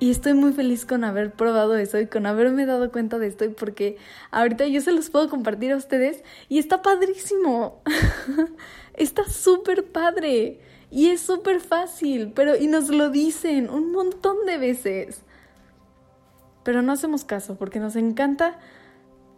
Y 0.00 0.10
estoy 0.10 0.32
muy 0.32 0.52
feliz 0.52 0.86
con 0.86 1.02
haber 1.02 1.32
probado 1.32 1.76
eso 1.76 1.98
y 1.98 2.06
con 2.06 2.24
haberme 2.24 2.66
dado 2.66 2.92
cuenta 2.92 3.18
de 3.18 3.26
esto 3.26 3.44
porque 3.52 3.96
ahorita 4.30 4.66
yo 4.68 4.80
se 4.80 4.92
los 4.92 5.10
puedo 5.10 5.28
compartir 5.28 5.72
a 5.72 5.76
ustedes 5.76 6.22
y 6.48 6.58
está 6.58 6.82
padrísimo. 6.82 7.82
está 8.94 9.24
súper 9.24 9.90
padre 9.90 10.60
y 10.90 11.08
es 11.08 11.20
súper 11.20 11.60
fácil, 11.60 12.32
pero 12.34 12.56
y 12.56 12.68
nos 12.68 12.90
lo 12.90 13.10
dicen 13.10 13.68
un 13.70 13.90
montón 13.90 14.46
de 14.46 14.56
veces. 14.56 15.22
Pero 16.62 16.80
no 16.82 16.92
hacemos 16.92 17.24
caso 17.24 17.56
porque 17.56 17.80
nos 17.80 17.96
encanta 17.96 18.58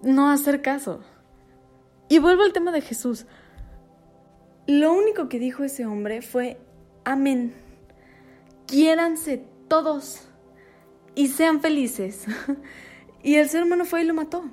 no 0.03 0.31
hacer 0.31 0.63
caso. 0.63 1.01
Y 2.09 2.19
vuelvo 2.19 2.43
al 2.43 2.53
tema 2.53 2.73
de 2.73 2.81
Jesús. 2.81 3.27
Lo 4.67 4.93
único 4.93 5.29
que 5.29 5.39
dijo 5.39 5.65
ese 5.65 5.87
hombre 5.87 6.23
fue, 6.23 6.59
amén. 7.05 7.55
Quiéranse 8.67 9.45
todos 9.69 10.29
y 11.15 11.29
sean 11.29 11.61
felices. 11.61 12.27
y 13.23 13.37
el 13.37 13.49
ser 13.49 13.63
humano 13.63 13.85
fue 13.85 14.03
y 14.03 14.05
lo 14.05 14.15
mató. 14.15 14.45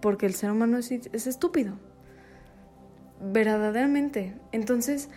Porque 0.00 0.26
el 0.26 0.34
ser 0.34 0.50
humano 0.50 0.78
es, 0.78 0.90
es 0.90 1.26
estúpido. 1.26 1.78
Verdaderamente. 3.20 4.36
Entonces, 4.52 5.08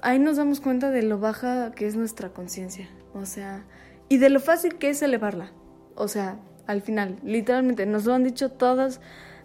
ahí 0.00 0.18
nos 0.18 0.36
damos 0.36 0.60
cuenta 0.60 0.90
de 0.90 1.02
lo 1.02 1.18
baja 1.18 1.72
que 1.72 1.86
es 1.86 1.96
nuestra 1.96 2.30
conciencia. 2.30 2.88
O 3.12 3.26
sea, 3.26 3.64
y 4.08 4.18
de 4.18 4.30
lo 4.30 4.40
fácil 4.40 4.76
que 4.76 4.90
es 4.90 5.02
elevarla. 5.02 5.52
O 5.94 6.08
sea, 6.08 6.38
al 6.66 6.82
final, 6.82 7.18
literalmente, 7.22 7.86
nos 7.86 8.04
lo 8.04 8.14
han 8.14 8.24
dicho 8.24 8.50
todas, 8.50 9.00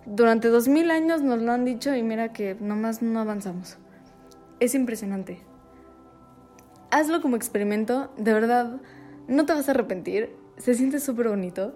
durante 0.06 0.48
dos 0.48 0.68
mil 0.68 0.90
años 0.92 1.22
nos 1.22 1.42
lo 1.42 1.52
han 1.52 1.66
dicho 1.66 1.94
y 1.96 2.04
mira 2.04 2.34
que 2.34 2.56
nomás 2.60 3.02
no 3.02 3.20
avanzamos. 3.20 3.78
Es 4.60 4.76
impresionante. 4.76 5.42
Hazlo 6.92 7.22
como 7.22 7.36
experimento, 7.36 8.12
de 8.18 8.34
verdad, 8.34 8.82
no 9.28 9.46
te 9.46 9.54
vas 9.54 9.68
a 9.68 9.72
arrepentir, 9.72 10.36
se 10.58 10.74
siente 10.74 11.00
súper 11.00 11.30
bonito. 11.30 11.76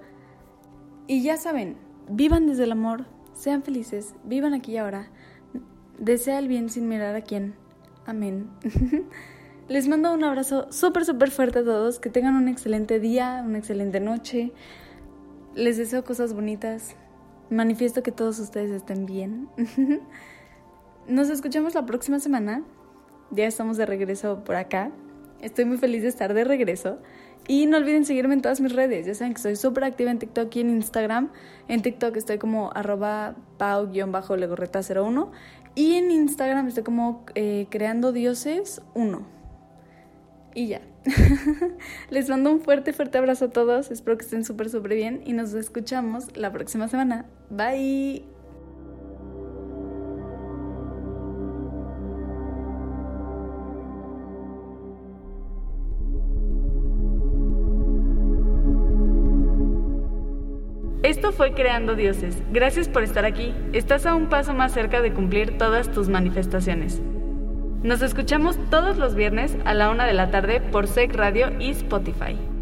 Y 1.05 1.21
ya 1.21 1.37
saben, 1.37 1.77
vivan 2.09 2.47
desde 2.47 2.63
el 2.63 2.71
amor, 2.71 3.05
sean 3.33 3.61
felices, 3.61 4.15
vivan 4.23 4.53
aquí 4.53 4.73
y 4.73 4.77
ahora, 4.77 5.09
desea 5.99 6.39
el 6.39 6.47
bien 6.47 6.69
sin 6.69 6.87
mirar 6.87 7.15
a 7.15 7.21
quién. 7.21 7.53
Amén. 8.05 8.49
Les 9.69 9.87
mando 9.87 10.13
un 10.13 10.23
abrazo 10.23 10.67
súper, 10.71 11.05
súper 11.05 11.31
fuerte 11.31 11.59
a 11.59 11.63
todos, 11.63 11.99
que 11.99 12.09
tengan 12.09 12.35
un 12.35 12.47
excelente 12.47 12.99
día, 12.99 13.43
una 13.45 13.59
excelente 13.59 13.99
noche. 13.99 14.51
Les 15.55 15.77
deseo 15.77 16.03
cosas 16.03 16.33
bonitas. 16.33 16.95
Manifiesto 17.51 18.01
que 18.01 18.11
todos 18.11 18.39
ustedes 18.39 18.71
estén 18.71 19.05
bien. 19.05 19.49
Nos 21.07 21.29
escuchamos 21.29 21.75
la 21.75 21.85
próxima 21.85 22.19
semana. 22.19 22.63
Ya 23.29 23.45
estamos 23.45 23.77
de 23.77 23.85
regreso 23.85 24.43
por 24.43 24.55
acá. 24.55 24.91
Estoy 25.41 25.65
muy 25.65 25.77
feliz 25.77 26.01
de 26.01 26.07
estar 26.07 26.33
de 26.33 26.43
regreso. 26.43 26.97
Y 27.47 27.67
no 27.67 27.77
olviden 27.77 28.03
seguirme 28.03 28.33
en 28.33 28.41
todas 28.41 28.61
mis 28.61 28.73
redes. 28.73 29.05
Ya 29.05 29.13
saben 29.13 29.33
que 29.33 29.37
estoy 29.37 29.55
súper 29.55 29.83
activa 29.83 30.09
en 30.09 30.17
TikTok 30.17 30.55
y 30.55 30.61
en 30.61 30.71
Instagram. 30.71 31.29
En 31.67 31.83
TikTok 31.83 32.17
estoy 32.17 32.39
como 32.39 32.71
arroba 32.73 33.35
pau-legorreta01. 33.59 35.29
Y 35.75 35.95
en 35.95 36.09
Instagram 36.09 36.67
estoy 36.67 36.83
como 36.83 37.25
eh, 37.35 37.67
creando 37.69 38.11
dioses 38.11 38.81
1. 38.95 39.42
Y 40.55 40.67
ya. 40.67 40.81
Les 42.09 42.29
mando 42.29 42.51
un 42.51 42.61
fuerte, 42.61 42.93
fuerte 42.93 43.17
abrazo 43.17 43.45
a 43.45 43.49
todos. 43.49 43.91
Espero 43.91 44.17
que 44.17 44.25
estén 44.25 44.45
súper, 44.45 44.69
súper 44.69 44.95
bien 44.95 45.21
y 45.25 45.33
nos 45.33 45.53
escuchamos 45.53 46.35
la 46.37 46.51
próxima 46.51 46.87
semana. 46.87 47.25
Bye. 47.49 48.33
Esto 61.03 61.33
fue 61.33 61.53
Creando 61.53 61.95
Dioses. 61.95 62.41
Gracias 62.53 62.87
por 62.87 63.03
estar 63.03 63.25
aquí. 63.25 63.53
Estás 63.73 64.05
a 64.05 64.15
un 64.15 64.29
paso 64.29 64.53
más 64.53 64.71
cerca 64.71 65.01
de 65.01 65.13
cumplir 65.13 65.57
todas 65.57 65.91
tus 65.91 66.07
manifestaciones. 66.07 67.01
Nos 67.83 68.01
escuchamos 68.01 68.57
todos 68.69 68.97
los 68.97 69.13
viernes 69.13 69.57
a 69.65 69.73
la 69.73 69.89
una 69.89 70.05
de 70.05 70.13
la 70.13 70.31
tarde 70.31 70.61
por 70.61 70.87
SEC 70.87 71.13
Radio 71.13 71.51
y 71.59 71.71
Spotify. 71.71 72.52